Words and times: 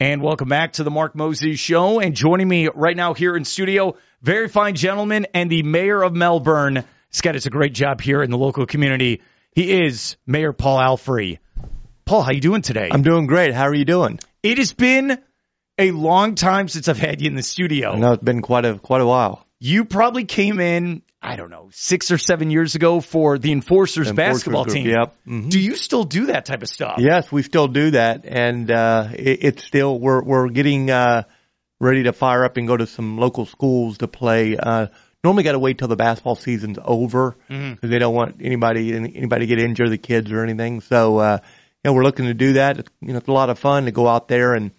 And 0.00 0.22
welcome 0.22 0.48
back 0.48 0.74
to 0.74 0.84
the 0.84 0.92
Mark 0.92 1.16
Moses 1.16 1.58
Show. 1.58 1.98
And 1.98 2.14
joining 2.14 2.46
me 2.46 2.68
right 2.72 2.96
now 2.96 3.14
here 3.14 3.36
in 3.36 3.44
studio, 3.44 3.96
very 4.22 4.46
fine 4.46 4.76
gentleman 4.76 5.26
and 5.34 5.50
the 5.50 5.64
mayor 5.64 6.00
of 6.04 6.14
Melbourne. 6.14 6.84
Scott 7.10 7.32
does 7.32 7.46
a 7.46 7.50
great 7.50 7.74
job 7.74 8.00
here 8.00 8.22
in 8.22 8.30
the 8.30 8.38
local 8.38 8.64
community. 8.64 9.22
He 9.56 9.82
is 9.82 10.16
Mayor 10.24 10.52
Paul 10.52 10.78
Alfrey. 10.78 11.40
Paul, 12.04 12.22
how 12.22 12.30
you 12.30 12.40
doing 12.40 12.62
today? 12.62 12.88
I'm 12.92 13.02
doing 13.02 13.26
great. 13.26 13.52
How 13.52 13.64
are 13.64 13.74
you 13.74 13.84
doing? 13.84 14.20
It 14.40 14.58
has 14.58 14.72
been 14.72 15.18
a 15.78 15.90
long 15.90 16.36
time 16.36 16.68
since 16.68 16.86
I've 16.86 16.96
had 16.96 17.20
you 17.20 17.26
in 17.26 17.34
the 17.34 17.42
studio. 17.42 17.96
No, 17.96 18.12
it's 18.12 18.22
been 18.22 18.40
quite 18.40 18.66
a 18.66 18.78
quite 18.78 19.00
a 19.00 19.06
while. 19.06 19.47
You 19.60 19.84
probably 19.84 20.24
came 20.24 20.60
in, 20.60 21.02
I 21.20 21.34
don't 21.36 21.50
know, 21.50 21.68
six 21.72 22.10
or 22.12 22.18
seven 22.18 22.50
years 22.50 22.74
ago 22.76 23.00
for 23.00 23.38
the 23.38 23.50
Enforcers 23.50 24.08
Enforcers 24.08 24.12
basketball 24.12 24.64
group, 24.64 24.74
team. 24.76 24.86
yep. 24.86 25.16
Mhm. 25.26 25.50
Do 25.50 25.58
you 25.58 25.74
still 25.74 26.04
do 26.04 26.26
that 26.26 26.44
type 26.46 26.62
of 26.62 26.68
stuff? 26.68 26.96
Yes, 26.98 27.32
we 27.32 27.42
still 27.42 27.66
do 27.66 27.90
that, 27.92 28.24
and 28.24 28.70
uh, 28.70 29.08
it, 29.14 29.38
it's 29.42 29.64
still 29.64 29.98
we're 29.98 30.22
we're 30.22 30.48
getting 30.48 30.90
uh, 30.90 31.24
ready 31.80 32.04
to 32.04 32.12
fire 32.12 32.44
up 32.44 32.56
and 32.56 32.68
go 32.68 32.76
to 32.76 32.86
some 32.86 33.18
local 33.18 33.46
schools 33.46 33.98
to 33.98 34.06
play. 34.06 34.56
Uh, 34.56 34.86
normally, 35.24 35.42
got 35.42 35.52
to 35.52 35.58
wait 35.58 35.78
till 35.78 35.88
the 35.88 35.96
basketball 35.96 36.36
season's 36.36 36.78
over 36.84 37.36
because 37.48 37.90
they 37.90 37.98
don't 37.98 38.14
want 38.14 38.36
anybody 38.40 38.94
anybody 38.94 39.46
to 39.46 39.46
get 39.48 39.58
injured, 39.58 39.90
the 39.90 39.98
kids 39.98 40.30
or 40.30 40.44
anything. 40.44 40.80
So, 40.82 41.18
uh, 41.18 41.38
you 41.42 41.90
know, 41.90 41.94
we're 41.94 42.04
looking 42.04 42.26
to 42.26 42.34
do 42.34 42.52
that. 42.54 42.78
It's, 42.78 42.90
you 43.00 43.12
know, 43.12 43.18
it's 43.18 43.28
a 43.28 43.32
lot 43.32 43.50
of 43.50 43.58
fun 43.58 43.86
to 43.86 43.90
go 43.90 44.06
out 44.06 44.28
there 44.28 44.54
and 44.54 44.70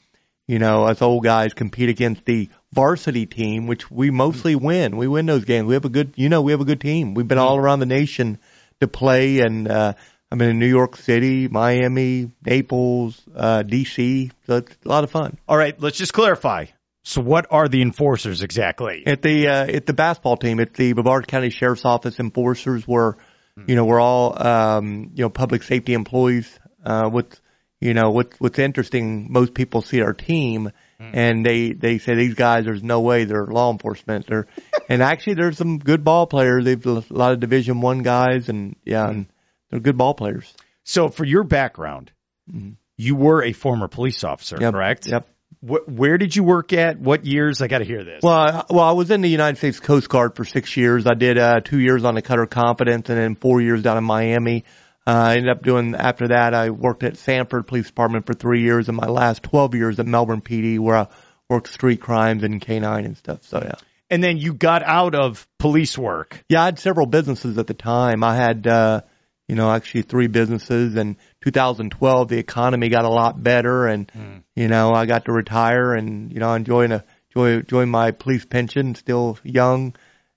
you 0.48 0.58
know, 0.58 0.86
us 0.86 1.00
old 1.04 1.24
guys 1.24 1.54
compete 1.54 1.90
against 1.90 2.26
the 2.26 2.50
varsity 2.74 3.26
team, 3.26 3.68
which 3.68 3.90
we 3.90 4.12
mostly 4.12 4.56
win. 4.56 4.98
We 4.98 5.08
win 5.08 5.26
those 5.26 5.46
games. 5.46 5.68
We 5.68 5.74
have 5.74 5.86
a 5.86 5.90
good, 5.90 6.14
you 6.16 6.30
know, 6.30 6.42
we 6.42 6.52
have 6.52 6.62
a 6.62 6.66
good 6.66 6.82
team. 6.82 7.14
We've 7.14 7.28
been 7.28 7.38
all 7.38 7.58
around 7.58 7.80
the 7.80 7.86
nation 7.86 8.40
to 8.80 8.88
play 8.88 9.40
and, 9.40 9.68
uh, 9.68 9.94
been 10.30 10.50
in 10.50 10.60
New 10.60 10.68
York 10.68 10.96
City, 10.96 11.48
Miami, 11.48 12.32
Naples, 12.46 13.20
uh, 13.36 13.64
DC. 13.64 14.32
So 14.46 14.58
it's 14.58 14.78
a 14.86 14.88
lot 14.88 15.04
of 15.04 15.10
fun. 15.10 15.38
All 15.48 15.58
right, 15.58 15.80
let's 15.82 15.98
just 15.98 16.14
clarify. 16.14 16.66
So, 17.04 17.22
what 17.22 17.48
are 17.50 17.68
the 17.68 17.82
Enforcers 17.82 18.44
exactly? 18.44 19.04
At 19.08 19.24
the, 19.24 19.48
uh, 19.48 19.66
at 19.66 19.86
the 19.88 19.94
basketball 19.94 20.38
team, 20.38 20.60
at 20.60 20.76
the 20.76 20.94
Brevard 20.94 21.28
County 21.28 21.50
Sheriff's 21.50 21.86
Office 21.86 22.20
enforcers 22.20 22.88
were, 22.88 23.18
you 23.66 23.76
know, 23.76 23.86
we're 23.86 24.00
all, 24.00 24.46
um, 24.46 25.12
you 25.16 25.24
know, 25.24 25.30
public 25.30 25.64
safety 25.64 25.94
employees, 25.94 26.60
uh, 26.86 27.10
with, 27.12 27.40
you 27.82 27.94
know, 27.94 28.12
what's, 28.12 28.40
what's 28.40 28.60
interesting, 28.60 29.32
most 29.32 29.54
people 29.54 29.82
see 29.82 30.02
our 30.02 30.14
team 30.14 30.72
Hmm. 31.00 31.12
and 31.14 31.46
they, 31.46 31.72
they 31.72 31.98
say 31.98 32.16
these 32.16 32.34
guys, 32.34 32.66
there's 32.66 32.84
no 32.84 33.00
way 33.00 33.24
they're 33.24 33.46
law 33.46 33.72
enforcement. 33.72 34.28
They're, 34.28 34.48
and 34.90 35.02
actually 35.02 35.36
there's 35.36 35.58
some 35.58 35.80
good 35.80 36.04
ball 36.04 36.28
players. 36.28 36.66
They've 36.66 36.86
a 36.86 37.04
lot 37.10 37.32
of 37.32 37.40
division 37.40 37.80
one 37.80 38.04
guys 38.04 38.50
and 38.50 38.76
yeah, 38.84 39.06
hmm. 39.06 39.12
and 39.12 39.26
they're 39.70 39.80
good 39.80 39.98
ball 39.98 40.14
players. 40.14 40.54
So, 40.84 41.10
for 41.10 41.24
your 41.24 41.44
background, 41.44 42.12
mm-hmm. 42.52 42.72
you 42.98 43.16
were 43.16 43.44
a 43.44 43.54
former 43.54 43.88
police 43.88 44.24
officer. 44.24 44.58
Yep. 44.60 44.74
correct? 44.74 45.08
Yep. 45.08 45.28
Where 45.62 46.18
did 46.18 46.36
you 46.36 46.44
work 46.44 46.74
at? 46.74 47.00
What 47.00 47.26
years? 47.26 47.62
I 47.62 47.68
got 47.68 47.80
to 47.80 47.86
hear 47.86 48.04
this. 48.04 48.22
Well, 48.24 48.34
I, 48.34 48.64
well, 48.70 48.86
I 48.86 48.94
was 48.94 49.12
in 49.12 49.22
the 49.22 49.30
United 49.30 49.58
States 49.58 49.80
Coast 49.80 50.08
Guard 50.10 50.36
for 50.36 50.46
six 50.46 50.76
years. 50.78 51.06
I 51.06 51.16
did 51.16 51.38
uh, 51.38 51.60
two 51.60 51.80
years 51.80 52.06
on 52.06 52.16
the 52.16 52.22
Cutter 52.22 52.46
Confidence, 52.46 53.10
and 53.10 53.18
then 53.18 53.36
four 53.36 53.62
years 53.62 53.84
down 53.84 53.98
in 53.98 54.04
Miami. 54.04 54.64
Uh, 55.10 55.24
I 55.30 55.38
ended 55.38 55.50
up 55.50 55.64
doing 55.64 55.96
after 55.96 56.28
that. 56.28 56.54
I 56.54 56.70
worked 56.70 57.02
at 57.02 57.18
Sanford 57.18 57.66
Police 57.66 57.88
Department 57.88 58.28
for 58.28 58.34
three 58.34 58.62
years, 58.62 58.90
and 58.90 58.96
my 58.98 59.08
last 59.08 59.42
twelve 59.42 59.74
years 59.74 60.00
at 60.00 60.06
Melbourne 60.06 60.42
PD, 60.42 60.78
where 60.78 60.98
I 60.98 61.08
worked 61.50 61.70
street 61.70 62.00
crimes 62.00 62.44
and 62.44 62.62
canine 62.62 63.06
and 63.06 63.18
stuff. 63.18 63.44
So 63.46 63.60
yeah, 63.60 63.80
and 64.12 64.24
then 64.24 64.38
you 64.38 64.54
got 64.54 64.84
out 64.84 65.16
of 65.16 65.48
police 65.58 65.98
work. 65.98 66.44
yeah. 66.48 66.62
I 66.62 66.66
had 66.66 66.78
several 66.78 67.08
businesses 67.08 67.58
at 67.58 67.66
the 67.66 67.74
time. 67.74 68.24
I 68.24 68.36
had, 68.36 68.68
uh, 68.68 69.02
you 69.48 69.56
know, 69.56 69.72
actually 69.72 70.04
three 70.04 70.28
businesses. 70.28 70.96
And 70.96 71.16
2012, 71.42 72.28
the 72.28 72.38
economy 72.38 72.90
got 72.90 73.06
a 73.06 73.10
lot 73.10 73.42
better, 73.42 73.88
and 73.88 74.12
you 74.56 74.68
know, 74.68 74.94
I 74.94 75.08
got 75.08 75.26
to 75.26 75.32
retire 75.32 75.94
and 75.94 76.32
you 76.32 76.40
know, 76.40 76.54
enjoying 76.54 76.92
a 76.92 77.04
enjoy 77.32 77.54
enjoying 77.62 77.90
my 77.90 78.12
police 78.12 78.46
pension, 78.46 78.94
still 78.94 79.40
young. 79.44 79.96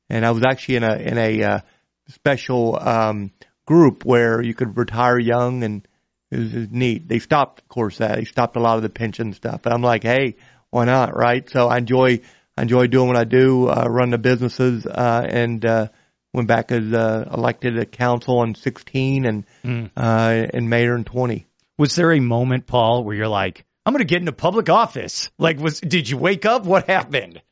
And 0.08 0.24
I 0.24 0.30
was 0.30 0.44
actually 0.48 0.76
in 0.76 0.84
a 0.84 0.94
in 0.96 1.18
a 1.18 1.42
uh, 1.42 1.58
special 2.08 2.78
um, 2.80 3.32
group 3.66 4.04
where 4.04 4.42
you 4.42 4.54
could 4.54 4.76
retire 4.76 5.18
young, 5.18 5.64
and 5.64 5.86
it 6.30 6.38
was, 6.38 6.54
it 6.54 6.58
was 6.58 6.70
neat. 6.70 7.08
They 7.08 7.18
stopped, 7.18 7.60
of 7.60 7.68
course, 7.68 7.98
that 7.98 8.16
they 8.16 8.24
stopped 8.24 8.56
a 8.56 8.60
lot 8.60 8.76
of 8.76 8.82
the 8.82 8.88
pension 8.88 9.32
stuff. 9.32 9.62
But 9.62 9.72
I'm 9.72 9.82
like, 9.82 10.02
hey, 10.02 10.36
why 10.70 10.84
not, 10.84 11.16
right? 11.16 11.48
So 11.50 11.68
I 11.68 11.78
enjoy 11.78 12.20
I 12.56 12.62
enjoy 12.62 12.86
doing 12.86 13.08
what 13.08 13.16
I 13.16 13.24
do, 13.24 13.68
uh, 13.68 13.86
run 13.88 14.10
the 14.10 14.18
businesses, 14.18 14.84
uh, 14.86 15.26
and 15.26 15.64
uh, 15.64 15.88
went 16.32 16.48
back 16.48 16.70
as 16.70 16.92
uh, 16.92 17.30
elected 17.32 17.78
a 17.78 17.86
council 17.86 18.42
in 18.42 18.54
16 18.54 19.24
and 19.24 19.44
uh, 19.96 20.46
and 20.52 20.68
mayor 20.68 20.96
in 20.96 21.04
20. 21.04 21.46
Was 21.78 21.94
there 21.94 22.12
a 22.12 22.20
moment, 22.20 22.66
Paul, 22.66 23.04
where 23.04 23.16
you're 23.16 23.28
like, 23.28 23.64
I'm 23.84 23.92
going 23.92 24.00
to 24.00 24.04
get 24.04 24.20
into 24.20 24.32
public 24.32 24.68
office? 24.68 25.30
Like, 25.38 25.58
was 25.58 25.80
did 25.80 26.08
you 26.08 26.18
wake 26.18 26.44
up? 26.44 26.64
What 26.64 26.86
happened? 26.86 27.42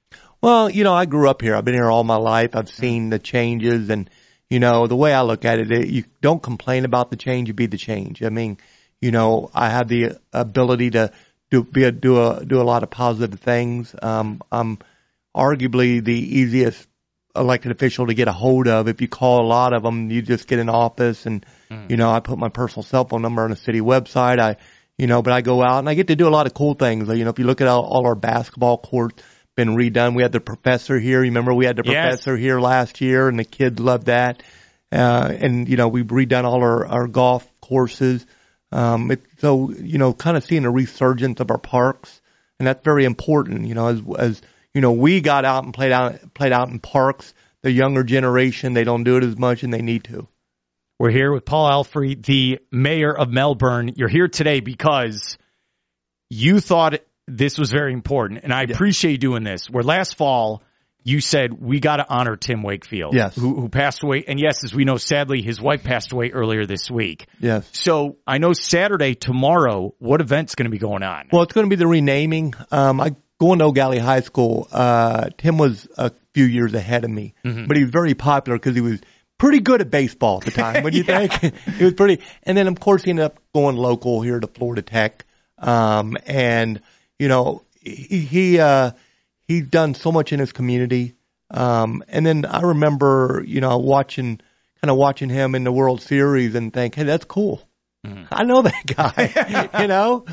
Well, 0.43 0.71
you 0.71 0.85
know, 0.85 0.95
I 0.95 1.05
grew 1.05 1.29
up 1.29 1.43
here. 1.43 1.55
I've 1.55 1.65
been 1.65 1.75
here 1.75 1.91
all 1.91 2.05
my 2.05 2.17
life. 2.17 2.57
I've 2.57 2.71
seen 2.71 3.11
the 3.11 3.19
changes 3.19 3.91
and, 3.91 4.09
you 4.51 4.59
know, 4.59 4.89
the 4.89 4.97
way 4.97 5.15
I 5.15 5.23
look 5.23 5.45
at 5.45 5.61
it, 5.61 5.89
you 5.89 6.05
don't 6.21 6.43
complain 6.43 6.85
about 6.85 7.11
the 7.11 7.17
change, 7.17 7.49
you 7.49 7.55
be 7.55 7.67
the 7.67 7.79
change. 7.79 8.23
I 8.23 8.29
mean, 8.29 8.59
you 9.01 9.13
know, 9.13 9.51
I 9.55 9.71
have 9.71 9.89
the 9.89 10.19
ability 10.33 10.91
to 10.91 11.13
do, 11.51 11.63
be 11.63 11.85
a, 11.85 11.93
do 11.93 12.21
a, 12.21 12.45
do 12.45 12.61
a 12.61 12.65
lot 12.65 12.83
of 12.83 12.91
positive 12.91 13.39
things. 13.39 13.95
Um, 14.03 14.43
I'm 14.51 14.79
arguably 15.35 16.05
the 16.05 16.13
easiest 16.13 16.87
elected 17.37 17.71
official 17.71 18.09
to 18.09 18.15
get 18.15 18.27
a 18.27 18.33
hold 18.33 18.67
of. 18.67 18.89
If 18.89 19.01
you 19.01 19.07
call 19.09 19.45
a 19.45 19.47
lot 19.47 19.73
of 19.73 19.85
them, 19.85 20.11
you 20.11 20.21
just 20.21 20.49
get 20.49 20.59
in 20.59 20.69
office 20.69 21.27
and, 21.27 21.47
you 21.89 21.97
know, 21.97 22.11
I 22.11 22.19
put 22.19 22.37
my 22.37 22.49
personal 22.49 22.83
cell 22.83 23.07
phone 23.07 23.23
number 23.23 23.45
on 23.45 23.51
the 23.51 23.57
city 23.57 23.81
website. 23.81 24.41
I, 24.41 24.57
you 24.99 25.07
know, 25.07 25.23
but 25.23 25.33
I 25.33 25.41
go 25.41 25.63
out 25.63 25.79
and 25.79 25.89
I 25.89 25.95
get 25.95 26.09
to 26.09 26.17
do 26.17 26.27
a 26.27 26.31
lot 26.31 26.47
of 26.47 26.55
cool 26.55 26.75
things. 26.75 27.09
You 27.09 27.25
know, 27.25 27.31
if 27.31 27.39
you 27.39 27.47
look 27.47 27.61
at 27.61 27.69
all, 27.69 27.85
all 27.85 28.05
our 28.07 28.17
basketball 28.17 28.79
courts 28.79 29.23
been 29.61 29.77
redone. 29.77 30.15
We 30.15 30.23
had 30.23 30.33
the 30.33 30.41
professor 30.41 30.99
here. 30.99 31.21
Remember 31.21 31.53
we 31.53 31.67
had 31.67 31.77
the 31.77 31.83
Yes. 31.85 31.93
professor 32.07 32.37
here 32.37 32.61
last 32.61 33.01
year 33.01 33.29
and 33.29 33.39
the 33.39 33.45
kids 33.45 33.79
loved 33.79 34.07
that. 34.07 34.43
Uh, 34.91 35.33
and 35.39 35.69
you 35.69 35.77
know, 35.77 35.89
we've 35.89 36.07
redone 36.07 36.45
all 36.45 36.61
our, 36.63 36.87
our 36.87 37.07
golf 37.07 37.47
courses. 37.61 38.25
Um, 38.73 39.11
it, 39.11 39.21
so, 39.39 39.71
you 39.71 39.99
know, 39.99 40.13
kind 40.15 40.37
of 40.37 40.45
seeing 40.45 40.65
a 40.65 40.71
resurgence 40.71 41.41
of 41.41 41.51
our 41.51 41.59
parks 41.59 42.21
and 42.59 42.67
that's 42.67 42.85
very 42.85 43.05
important, 43.05 43.67
you 43.67 43.75
know, 43.75 43.89
as, 43.89 44.03
as, 44.19 44.43
you 44.75 44.81
know, 44.81 44.93
we 44.93 45.21
got 45.21 45.45
out 45.45 45.65
and 45.65 45.75
played 45.75 45.93
out, 45.93 46.35
played 46.35 46.53
out 46.53 46.69
in 46.69 46.79
parks. 46.79 47.35
The 47.63 47.71
younger 47.71 48.05
generation, 48.05 48.73
they 48.73 48.85
don't 48.85 49.05
do 49.05 49.19
it 49.19 49.25
as 49.25 49.37
much 49.37 49.63
and 49.63 49.73
they 49.75 49.83
need 49.83 50.05
to. 50.05 50.27
We're 50.99 51.11
here 51.11 51.33
with 51.33 51.45
Paul 51.45 51.71
Alfrey, 51.71 52.23
the 52.23 52.61
mayor 52.71 53.15
of 53.15 53.29
Melbourne. 53.31 53.93
You're 53.97 54.09
here 54.09 54.29
today 54.29 54.61
because 54.61 55.37
you 56.31 56.61
thought 56.61 57.01
this 57.37 57.59
was 57.59 57.71
very 57.71 57.93
important, 57.93 58.41
and 58.45 58.53
I 58.53 58.63
appreciate 58.63 59.13
you 59.13 59.19
doing 59.19 59.45
this. 59.45 59.69
Where 59.71 59.83
last 59.85 60.17
fall 60.17 60.63
you 61.03 61.21
said 61.23 61.53
we 61.63 61.81
got 61.81 61.97
to 61.97 62.07
honor 62.09 62.37
Tim 62.37 62.63
Wakefield, 62.63 63.15
Yes. 63.15 63.35
who, 63.35 63.59
who 63.59 63.69
passed 63.71 64.03
away, 64.03 64.23
and 64.29 64.39
yes, 64.39 64.65
as 64.65 64.75
we 64.75 64.85
know, 64.85 64.97
sadly, 64.99 65.41
his 65.41 65.59
wife 65.61 65.83
passed 65.83 66.13
away 66.13 66.31
earlier 66.31 66.67
this 66.67 66.91
week. 66.91 67.27
Yes. 67.41 67.67
So 67.73 68.17
I 68.27 68.37
know 68.39 68.53
Saturday, 68.53 69.15
tomorrow, 69.15 69.95
what 69.99 70.21
event's 70.21 70.55
going 70.57 70.67
to 70.67 70.71
be 70.71 70.79
going 70.79 71.03
on? 71.03 71.29
Well, 71.33 71.43
it's 71.43 71.55
going 71.55 71.65
to 71.67 71.71
be 71.75 71.77
the 71.81 71.87
renaming. 71.87 72.53
Um, 72.71 73.01
I 73.01 73.15
going 73.39 73.61
to 73.61 73.65
Eau 73.67 73.73
Gallie 73.73 73.99
High 73.99 74.21
School. 74.21 74.69
Uh, 74.71 75.31
Tim 75.39 75.57
was 75.57 75.89
a 75.97 76.13
few 76.35 76.45
years 76.45 76.75
ahead 76.75 77.05
of 77.05 77.11
me, 77.11 77.33
but 77.43 77.77
he 77.79 77.83
was 77.85 77.91
very 77.91 78.13
popular 78.13 78.59
because 78.59 78.75
he 78.75 78.83
was 78.83 79.01
pretty 79.39 79.61
good 79.61 79.81
at 79.81 79.91
baseball 79.91 80.37
at 80.37 80.45
the 80.45 80.51
time. 80.51 80.83
Do 80.85 80.95
you 80.95 81.03
think? 81.05 81.33
he 81.79 81.85
was 81.85 81.95
pretty. 81.95 82.23
And 82.43 82.59
then 82.59 82.69
of 82.69 82.79
course 82.79 83.03
he 83.05 83.09
ended 83.11 83.25
up 83.25 83.41
going 83.55 83.77
local 83.77 84.21
here 84.21 84.39
to 84.39 84.47
Florida 84.47 84.83
Tech. 84.83 85.25
Um, 85.57 86.19
and 86.27 86.83
you 87.21 87.29
know, 87.29 87.63
he, 87.83 88.21
he, 88.21 88.59
uh, 88.59 88.93
he's 89.47 89.67
done 89.67 89.95
so 89.95 90.11
much 90.11 90.33
in 90.33 90.41
his 90.41 90.53
community. 90.53 91.17
Um, 91.51 92.03
and 92.09 92.25
then 92.25 92.47
I 92.47 92.63
remember, 92.63 93.45
you 93.47 93.61
know, 93.61 93.77
watching, 93.77 94.41
kind 94.81 94.91
of 94.91 94.97
watching 94.97 95.29
him 95.29 95.55
in 95.55 95.63
the 95.63 95.71
World 95.71 96.01
Series 96.01 96.55
and 96.55 96.73
think, 96.73 96.95
hey, 96.95 97.03
that's 97.03 97.27
cool. 97.27 97.63
I 98.33 98.45
know 98.45 98.63
that 98.63 98.87
guy, 98.97 99.69
you 99.83 99.89
know, 99.89 100.25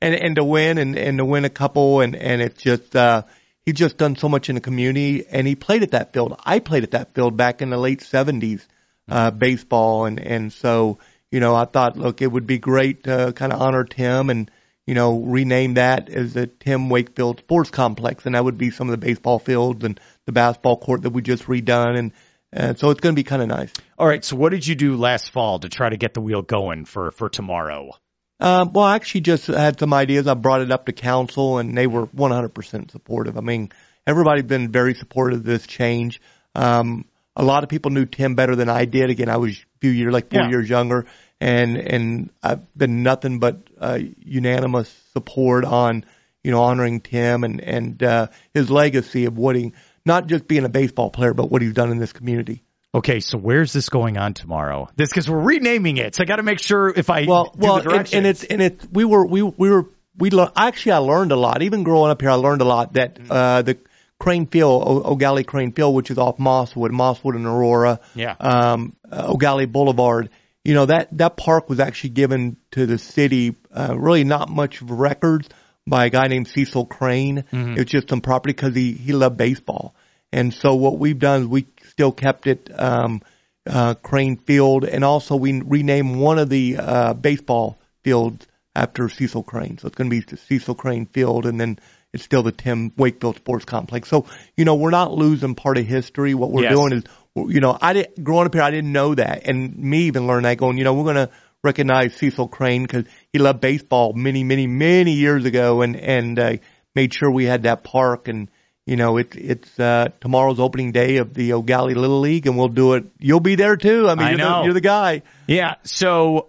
and, 0.00 0.14
and 0.16 0.34
to 0.34 0.42
win 0.42 0.78
and, 0.78 0.98
and 0.98 1.18
to 1.18 1.24
win 1.24 1.44
a 1.44 1.50
couple 1.50 2.00
and, 2.00 2.16
and 2.16 2.42
it's 2.42 2.60
just, 2.60 2.96
uh, 2.96 3.22
he's 3.64 3.76
just 3.76 3.96
done 3.96 4.16
so 4.16 4.28
much 4.28 4.48
in 4.48 4.56
the 4.56 4.60
community 4.60 5.24
and 5.30 5.46
he 5.46 5.54
played 5.54 5.84
at 5.84 5.92
that 5.92 6.12
field. 6.12 6.34
I 6.44 6.58
played 6.58 6.82
at 6.82 6.90
that 6.90 7.14
field 7.14 7.36
back 7.36 7.62
in 7.62 7.70
the 7.70 7.78
late 7.78 8.02
seventies, 8.02 8.66
uh, 9.08 9.30
baseball. 9.30 10.06
And, 10.06 10.18
and 10.18 10.52
so, 10.52 10.98
you 11.30 11.38
know, 11.38 11.54
I 11.54 11.66
thought, 11.66 11.96
look, 11.96 12.20
it 12.20 12.32
would 12.32 12.48
be 12.48 12.58
great 12.58 13.04
to 13.04 13.32
kind 13.36 13.52
of 13.52 13.60
honor 13.60 13.84
Tim 13.84 14.28
and, 14.28 14.50
you 14.86 14.94
know, 14.94 15.20
rename 15.20 15.74
that 15.74 16.08
as 16.08 16.34
the 16.34 16.46
Tim 16.46 16.88
Wakefield 16.88 17.38
Sports 17.40 17.70
Complex. 17.70 18.26
And 18.26 18.34
that 18.34 18.44
would 18.44 18.58
be 18.58 18.70
some 18.70 18.88
of 18.88 18.92
the 18.92 19.06
baseball 19.06 19.38
fields 19.38 19.84
and 19.84 19.98
the 20.26 20.32
basketball 20.32 20.76
court 20.76 21.02
that 21.02 21.10
we 21.10 21.22
just 21.22 21.44
redone. 21.44 21.98
And, 21.98 22.12
and 22.52 22.78
so 22.78 22.90
it's 22.90 23.00
going 23.00 23.14
to 23.14 23.18
be 23.18 23.24
kind 23.24 23.42
of 23.42 23.48
nice. 23.48 23.72
All 23.98 24.06
right. 24.06 24.24
So 24.24 24.36
what 24.36 24.50
did 24.50 24.66
you 24.66 24.74
do 24.74 24.96
last 24.96 25.30
fall 25.30 25.60
to 25.60 25.68
try 25.68 25.88
to 25.88 25.96
get 25.96 26.14
the 26.14 26.20
wheel 26.20 26.42
going 26.42 26.84
for 26.84 27.10
for 27.12 27.28
tomorrow? 27.28 27.92
Um, 28.40 28.72
well, 28.72 28.84
I 28.84 28.96
actually 28.96 29.20
just 29.20 29.46
had 29.46 29.78
some 29.78 29.94
ideas. 29.94 30.26
I 30.26 30.34
brought 30.34 30.62
it 30.62 30.72
up 30.72 30.86
to 30.86 30.92
council 30.92 31.58
and 31.58 31.78
they 31.78 31.86
were 31.86 32.08
100% 32.08 32.90
supportive. 32.90 33.38
I 33.38 33.40
mean, 33.40 33.70
everybody's 34.04 34.42
been 34.44 34.72
very 34.72 34.94
supportive 34.94 35.40
of 35.40 35.44
this 35.44 35.64
change. 35.64 36.20
Um, 36.56 37.04
a 37.36 37.44
lot 37.44 37.62
of 37.62 37.68
people 37.70 37.92
knew 37.92 38.04
Tim 38.04 38.34
better 38.34 38.56
than 38.56 38.68
I 38.68 38.84
did. 38.84 39.10
Again, 39.10 39.28
I 39.28 39.36
was 39.36 39.52
a 39.52 39.78
few 39.80 39.90
years, 39.90 40.12
like 40.12 40.30
four 40.30 40.42
Yeah. 40.42 40.50
years 40.50 40.68
younger 40.68 41.06
and, 41.42 41.76
and 41.76 42.30
I've 42.42 42.74
been 42.76 43.02
nothing 43.02 43.38
but, 43.38 43.58
uh, 43.80 43.98
unanimous 44.18 44.88
support 45.12 45.64
on, 45.64 46.04
you 46.44 46.50
know, 46.50 46.62
honoring 46.62 47.00
Tim 47.00 47.44
and 47.44 47.60
and 47.60 48.02
uh, 48.02 48.26
his 48.54 48.70
legacy 48.70 49.26
of 49.26 49.36
what 49.36 49.56
he 49.56 49.72
not 50.04 50.26
just 50.26 50.48
being 50.48 50.64
a 50.64 50.68
baseball 50.68 51.10
player, 51.10 51.34
but 51.34 51.50
what 51.50 51.62
he's 51.62 51.74
done 51.74 51.90
in 51.90 51.98
this 51.98 52.12
community. 52.12 52.62
Okay, 52.94 53.20
so 53.20 53.38
where's 53.38 53.72
this 53.72 53.88
going 53.88 54.18
on 54.18 54.34
tomorrow? 54.34 54.88
This 54.96 55.08
because 55.08 55.28
we're 55.30 55.40
renaming 55.40 55.96
it, 55.96 56.14
so 56.14 56.22
I 56.22 56.26
got 56.26 56.36
to 56.36 56.42
make 56.42 56.58
sure 56.58 56.88
if 56.94 57.08
I 57.08 57.24
well, 57.26 57.54
well, 57.56 57.76
and, 57.78 58.12
and 58.12 58.26
it's 58.26 58.44
and 58.44 58.60
it's 58.60 58.86
we 58.92 59.04
were 59.04 59.24
we 59.26 59.42
we 59.42 59.70
were 59.70 59.86
we 60.18 60.30
le- 60.30 60.52
actually 60.56 60.92
I 60.92 60.98
learned 60.98 61.32
a 61.32 61.36
lot. 61.36 61.62
Even 61.62 61.84
growing 61.84 62.10
up 62.10 62.20
here, 62.20 62.30
I 62.30 62.34
learned 62.34 62.60
a 62.60 62.66
lot 62.66 62.92
that 62.94 63.14
Mm. 63.18 63.26
uh, 63.30 63.62
the 63.62 63.78
Crane 64.18 64.46
Field, 64.46 64.82
o- 64.86 65.02
Eau 65.02 65.16
Gallie 65.16 65.42
Crane 65.44 65.72
Field, 65.72 65.94
which 65.94 66.10
is 66.10 66.18
off 66.18 66.36
Mosswood, 66.38 66.90
Mosswood 66.90 67.34
and 67.34 67.46
Aurora, 67.46 67.98
Yeah. 68.14 68.34
um, 68.38 68.94
uh, 69.10 69.26
O'Galley 69.32 69.66
Boulevard. 69.66 70.28
You 70.64 70.74
know 70.74 70.86
that 70.86 71.08
that 71.18 71.36
park 71.36 71.68
was 71.68 71.80
actually 71.80 72.10
given 72.10 72.56
to 72.72 72.86
the 72.86 72.98
city. 72.98 73.56
Uh, 73.74 73.96
really, 73.98 74.24
not 74.24 74.48
much 74.48 74.80
records 74.82 75.48
by 75.86 76.06
a 76.06 76.10
guy 76.10 76.28
named 76.28 76.46
Cecil 76.48 76.86
Crane. 76.86 77.44
Mm-hmm. 77.52 77.72
It 77.72 77.78
was 77.78 77.86
just 77.86 78.08
some 78.08 78.20
property 78.20 78.52
because 78.52 78.74
he 78.74 78.92
he 78.92 79.12
loved 79.12 79.36
baseball, 79.36 79.94
and 80.32 80.54
so 80.54 80.74
what 80.76 80.98
we've 80.98 81.18
done 81.18 81.42
is 81.42 81.46
we 81.48 81.66
still 81.88 82.12
kept 82.12 82.46
it. 82.46 82.70
Um, 82.78 83.22
uh, 83.64 83.94
Crane 83.94 84.36
Field, 84.38 84.84
and 84.84 85.04
also 85.04 85.36
we 85.36 85.60
renamed 85.62 86.16
one 86.16 86.38
of 86.40 86.48
the 86.48 86.76
uh, 86.78 87.14
baseball 87.14 87.78
fields 88.02 88.46
after 88.74 89.08
Cecil 89.08 89.44
Crane. 89.44 89.78
So 89.78 89.86
it's 89.86 89.94
going 89.96 90.10
to 90.10 90.16
be 90.16 90.20
the 90.20 90.36
Cecil 90.36 90.74
Crane 90.74 91.06
Field, 91.06 91.46
and 91.46 91.60
then 91.60 91.78
it's 92.12 92.24
still 92.24 92.42
the 92.42 92.50
Tim 92.52 92.92
Wakefield 92.96 93.36
Sports 93.36 93.64
Complex. 93.64 94.08
So 94.08 94.26
you 94.56 94.64
know 94.64 94.74
we're 94.74 94.90
not 94.90 95.12
losing 95.12 95.54
part 95.54 95.78
of 95.78 95.86
history. 95.86 96.34
What 96.34 96.50
we're 96.50 96.64
Yes. 96.64 96.74
doing 96.74 96.92
is, 96.92 97.04
you 97.34 97.60
know, 97.60 97.76
I 97.80 97.92
didn't 97.92 98.22
growing 98.22 98.46
up 98.46 98.54
here, 98.54 98.62
I 98.62 98.70
didn't 98.70 98.92
know 98.92 99.14
that, 99.14 99.46
and 99.46 99.76
me 99.76 100.02
even 100.02 100.26
learned 100.26 100.44
that 100.44 100.58
going, 100.58 100.78
you 100.78 100.84
know, 100.84 100.94
we're 100.94 101.04
going 101.12 101.26
to 101.26 101.30
recognize 101.64 102.14
Cecil 102.16 102.48
Crane 102.48 102.82
because 102.82 103.04
he 103.32 103.38
loved 103.38 103.60
baseball 103.60 104.12
many, 104.12 104.44
many, 104.44 104.66
many 104.66 105.12
years 105.12 105.44
ago, 105.44 105.82
and 105.82 105.96
and 105.96 106.38
uh, 106.38 106.52
made 106.94 107.14
sure 107.14 107.30
we 107.30 107.44
had 107.44 107.64
that 107.64 107.84
park 107.84 108.28
and. 108.28 108.50
You 108.84 108.96
know, 108.96 109.16
it, 109.16 109.36
it's 109.36 109.78
uh, 109.78 110.08
tomorrow's 110.20 110.58
opening 110.58 110.90
day 110.90 111.18
of 111.18 111.34
the 111.34 111.52
Eau 111.52 111.62
Gallie 111.62 111.94
Little 111.94 112.18
League, 112.18 112.48
and 112.48 112.58
we'll 112.58 112.66
do 112.66 112.94
it. 112.94 113.04
You'll 113.20 113.38
be 113.38 113.54
there 113.54 113.76
too. 113.76 114.08
I 114.08 114.16
mean, 114.16 114.26
I 114.26 114.30
you're. 114.30 114.38
The, 114.38 114.62
you're 114.64 114.74
the 114.74 114.80
guy. 114.80 115.22
yeah. 115.46 115.76
So, 115.84 116.48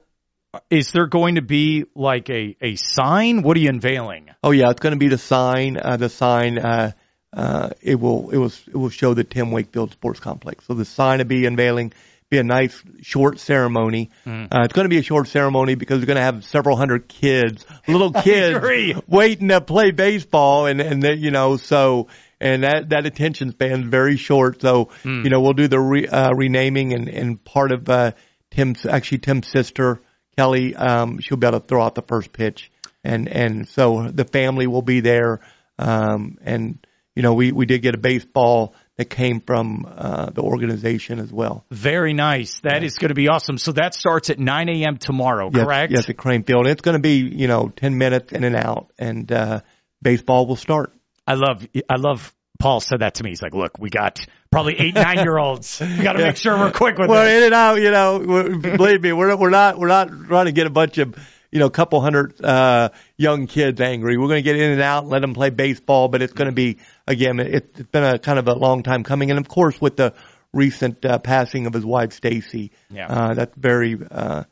is 0.71 0.91
there 0.94 1.06
going 1.06 1.35
to 1.35 1.44
be 1.44 1.85
like 1.94 2.31
a 2.31 2.57
a 2.59 2.75
sign? 2.75 3.44
What 3.44 3.56
are 3.56 3.59
you 3.59 3.69
unveiling? 3.69 4.31
Oh 4.44 4.50
yeah, 4.50 4.71
it's 4.71 4.80
going 4.80 4.94
to 4.94 4.97
be 4.97 5.09
the 5.09 5.19
sign. 5.19 5.77
Uh, 5.77 5.97
the 5.97 6.09
sign. 6.09 6.57
Uh, 6.57 6.94
uh, 7.33 7.69
it 7.81 8.00
will. 8.00 8.30
It 8.30 8.38
will. 8.38 8.51
It 8.68 8.75
will 8.75 8.89
show 8.89 9.13
the 9.13 9.24
Tim 9.24 9.51
Wakefield 9.51 9.91
Sports 9.91 10.19
Complex. 10.19 10.65
So 10.65 10.74
the 10.74 10.85
sign 10.85 11.19
will 11.19 11.25
be 11.25 11.45
unveiling. 11.45 11.94
Be 12.30 12.38
a 12.39 12.44
nice 12.44 12.81
short 13.01 13.39
ceremony. 13.39 14.09
Uh, 14.51 14.63
it's 14.63 14.74
going 14.74 14.85
to 14.85 14.89
be 14.89 14.97
a 14.97 15.03
short 15.03 15.27
ceremony 15.27 15.75
because 15.75 16.00
we're 16.00 16.07
going 16.07 16.18
to 16.18 16.24
have 16.24 16.44
several 16.45 16.75
hundred 16.75 17.07
kids, 17.07 17.65
little 17.88 18.12
kids, 18.24 18.59
waiting 19.07 19.50
to 19.50 19.62
play 19.62 19.91
baseball, 19.91 20.65
and 20.65 20.81
and 20.81 21.01
they, 21.01 21.13
you 21.15 21.31
know 21.31 21.57
so. 21.57 22.07
And 22.39 22.63
that 22.63 22.89
that 22.89 23.06
attention 23.06 23.51
span 23.51 23.83
is 23.83 23.89
very 23.89 24.18
short, 24.18 24.62
so 24.62 24.89
you 25.24 25.30
know 25.30 25.41
we'll 25.41 25.53
do 25.53 25.68
the 25.68 25.80
re, 25.80 26.07
uh, 26.07 26.33
renaming 26.33 26.94
and 26.94 27.07
and 27.07 27.44
part 27.44 27.71
of 27.71 27.88
uh, 27.89 28.12
Tim's 28.51 28.85
actually 28.85 29.19
Tim's 29.19 29.47
sister 29.47 30.01
Kelly, 30.38 30.75
um, 30.75 31.19
she'll 31.19 31.38
be 31.38 31.47
able 31.47 31.59
to 31.59 31.65
throw 31.65 31.83
out 31.83 31.95
the 31.95 32.01
first 32.01 32.33
pitch, 32.33 32.71
and 33.03 33.27
and 33.27 33.68
so 33.68 34.09
the 34.09 34.25
family 34.25 34.68
will 34.68 34.81
be 34.81 35.00
there. 35.00 35.39
Um, 35.77 36.38
and 36.41 36.85
you 37.15 37.21
know, 37.21 37.33
we 37.33 37.51
we 37.51 37.65
did 37.65 37.81
get 37.81 37.95
a 37.95 37.98
baseball 37.98 38.74
that 38.98 39.06
came 39.06 39.39
from 39.39 39.86
uh, 39.89 40.30
the 40.30 40.42
organization 40.42 41.19
as 41.19 41.31
well. 41.31 41.65
Very 41.71 42.13
nice. 42.13 42.60
That 42.62 42.83
is 42.83 42.95
going 42.95 43.10
to 43.10 43.15
be 43.15 43.27
awesome. 43.27 43.57
So 43.57 43.71
that 43.74 43.95
starts 43.95 44.30
at 44.30 44.39
9 44.39 44.69
a.m. 44.69 44.98
tomorrow, 44.98 45.50
Yes, 45.51 45.63
correct? 45.63 45.92
Yes, 45.92 46.10
at 46.10 46.18
Crane 46.18 46.44
Field. 46.44 46.68
It's 46.68 46.81
going 46.81 46.94
to 46.94 47.01
be 47.01 47.18
you 47.18 47.48
know 47.48 47.71
ten 47.75 47.98
minutes 47.98 48.31
in 48.31 48.44
and 48.44 48.56
out, 48.56 48.92
and 48.98 49.31
uh, 49.31 49.62
baseball 50.01 50.45
will 50.45 50.56
start. 50.56 50.94
I 51.25 51.36
love, 51.36 51.68
I 51.89 51.95
love. 51.98 52.33
Paul 52.60 52.80
said 52.80 53.00
that 53.00 53.16
to 53.16 53.24
me. 53.24 53.31
He's 53.31 53.42
like, 53.42 53.54
"Look, 53.54 53.77
we 53.77 53.89
got 53.89 54.25
probably 54.51 54.80
eight, 54.80 54.95
nine 54.95 55.18
year 55.18 55.38
olds. 55.38 55.81
We 55.81 56.04
got 56.04 56.13
to 56.13 56.24
make 56.24 56.38
sure 56.38 56.57
we're 56.57 56.71
quick 56.71 56.98
with 56.98 57.09
well, 57.09 57.24
it." 57.24 57.25
Well, 57.25 57.38
in 57.38 57.44
and 57.44 57.54
out, 57.54 57.81
you 57.81 57.92
know. 57.92 58.19
Believe 58.59 59.01
me, 59.01 59.12
we're 59.12 59.30
not 59.30 59.39
we're 59.39 59.50
not 59.50 59.77
we're 59.77 59.88
not 59.88 60.09
trying 60.27 60.45
to 60.45 60.51
get 60.51 60.68
a 60.68 60.69
bunch 60.69 60.98
of 60.98 61.16
you 61.54 61.60
know, 61.60 61.70
couple 61.70 62.02
hundred 62.02 62.44
uh, 62.44 62.90
young 63.16 63.46
kids 63.46 63.80
angry. 63.80 64.18
We're 64.18 64.28
going 64.28 64.44
to 64.44 64.50
get 64.52 64.56
in 64.56 64.72
and 64.72 64.82
out, 64.82 65.08
let 65.08 65.22
them 65.22 65.36
play 65.36 65.52
baseball, 65.52 66.08
but 66.08 66.24
it's 66.24 66.34
going 66.34 66.48
to 66.50 66.56
be 66.56 66.80
again. 67.08 67.40
It, 67.40 67.76
it's 67.78 67.90
been 67.90 68.04
a 68.04 68.18
kind 68.18 68.40
of 68.40 68.48
a 68.48 68.56
long 68.56 68.82
time 68.82 69.04
coming, 69.04 69.30
and 69.30 69.40
of 69.40 69.48
course, 69.48 69.80
with 69.80 69.96
the 69.96 70.16
recent 70.52 71.06
uh, 71.06 71.20
passing 71.20 71.68
of 71.68 71.74
his 71.74 71.86
wife 71.86 72.14
Stacy, 72.14 72.72
Yeah. 72.90 73.08
uh, 73.08 73.34
that's 73.36 73.56
very. 73.56 73.98
Uh, 74.10 74.44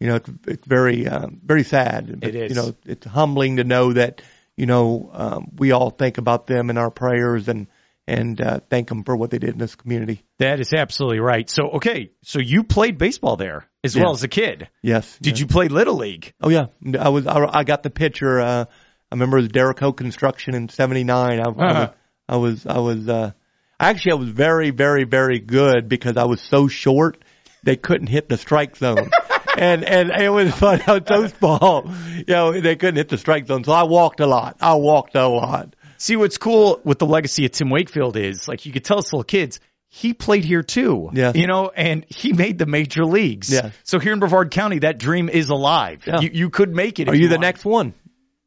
you 0.00 0.08
know, 0.08 0.16
it's, 0.16 0.30
it's 0.46 0.66
very, 0.66 1.08
uh, 1.08 1.28
very 1.42 1.62
sad. 1.62 2.20
But, 2.20 2.28
It 2.28 2.34
is. 2.34 2.50
You 2.50 2.56
know, 2.62 2.74
it's 2.84 3.06
humbling 3.06 3.56
to 3.56 3.64
know 3.64 3.92
that, 3.92 4.22
you 4.56 4.66
know, 4.66 5.08
um, 5.12 5.52
we 5.56 5.72
all 5.72 5.90
think 5.90 6.18
about 6.18 6.46
them 6.46 6.68
in 6.68 6.76
our 6.76 6.90
prayers 6.90 7.48
and, 7.48 7.68
and, 8.06 8.40
uh, 8.40 8.60
thank 8.70 8.88
them 8.88 9.02
for 9.04 9.16
what 9.16 9.30
they 9.30 9.38
did 9.38 9.50
in 9.50 9.58
this 9.58 9.74
community. 9.74 10.22
That 10.38 10.60
is 10.60 10.72
absolutely 10.72 11.20
right. 11.20 11.48
So, 11.48 11.70
okay, 11.76 12.10
so 12.22 12.38
you 12.40 12.64
played 12.64 12.98
baseball 12.98 13.36
there 13.36 13.66
as 13.82 13.96
well 13.96 14.12
as 14.12 14.22
a 14.22 14.28
kid. 14.28 14.68
Yes. 14.82 15.18
Did 15.20 15.38
you 15.38 15.46
play 15.46 15.68
little 15.68 15.96
league? 15.96 16.32
Oh 16.40 16.48
yeah, 16.48 16.66
I 16.98 17.08
was. 17.10 17.26
I, 17.26 17.44
I 17.60 17.64
got 17.64 17.82
the 17.82 17.90
pitcher. 17.90 18.40
Uh, 18.40 18.64
I 18.66 19.14
remember 19.14 19.38
it 19.38 19.42
was 19.42 19.48
Derico 19.50 19.96
Construction 19.96 20.54
in 20.54 20.68
'79. 20.68 21.40
I, 21.40 21.42
I 21.42 21.46
Uh-huh. 21.48 21.88
was. 21.88 21.90
I 22.28 22.36
was. 22.36 22.66
I 22.66 22.78
was. 22.78 23.08
Uh, 23.08 23.32
actually, 23.78 24.12
I 24.12 24.16
was 24.16 24.28
very, 24.30 24.70
very, 24.70 25.04
very 25.04 25.38
good 25.38 25.88
because 25.88 26.16
I 26.16 26.24
was 26.24 26.40
so 26.40 26.68
short. 26.68 27.22
They 27.62 27.76
couldn't 27.76 28.08
hit 28.08 28.28
the 28.28 28.36
strike 28.36 28.76
zone. 28.76 29.10
And 29.56 29.84
and 29.84 30.10
it 30.10 30.30
was 30.30 30.52
fun. 30.52 30.82
I 30.84 30.94
was 30.98 31.02
so 31.06 31.28
small, 31.28 31.88
you 32.16 32.24
know. 32.26 32.60
They 32.60 32.74
couldn't 32.74 32.96
hit 32.96 33.08
the 33.08 33.18
strike 33.18 33.46
zone, 33.46 33.62
so 33.62 33.70
I 33.70 33.84
walked 33.84 34.18
a 34.18 34.26
lot. 34.26 34.56
I 34.60 34.74
walked 34.74 35.14
a 35.14 35.28
lot. 35.28 35.76
See, 36.04 36.16
what's 36.16 36.36
cool 36.36 36.82
with 36.84 36.98
the 36.98 37.06
legacy 37.06 37.46
of 37.46 37.52
Tim 37.52 37.70
Wakefield 37.70 38.18
is 38.18 38.46
like 38.46 38.66
you 38.66 38.72
could 38.72 38.84
tell 38.84 38.98
us 38.98 39.10
little 39.10 39.24
kids. 39.24 39.58
He 39.88 40.12
played 40.12 40.44
here 40.44 40.62
too, 40.62 41.08
Yeah. 41.14 41.32
you 41.34 41.46
know, 41.46 41.70
and 41.74 42.04
he 42.08 42.34
made 42.34 42.58
the 42.58 42.66
major 42.66 43.06
leagues. 43.06 43.50
Yeah. 43.50 43.70
So 43.84 43.98
here 43.98 44.12
in 44.12 44.18
Brevard 44.18 44.50
County, 44.50 44.80
that 44.80 44.98
dream 44.98 45.30
is 45.30 45.48
alive. 45.48 46.02
Yeah. 46.06 46.20
You, 46.20 46.30
you 46.30 46.50
could 46.50 46.74
make 46.74 47.00
it. 47.00 47.08
Are 47.08 47.14
if 47.14 47.20
you 47.20 47.28
the 47.28 47.36
want. 47.36 47.40
next 47.42 47.64
one? 47.64 47.94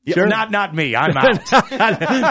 Yeah, 0.04 0.13
Sure. 0.13 0.27
Not 0.27 0.51
not 0.51 0.75
me. 0.75 0.95
I'm 0.95 1.18
out. 1.18 1.71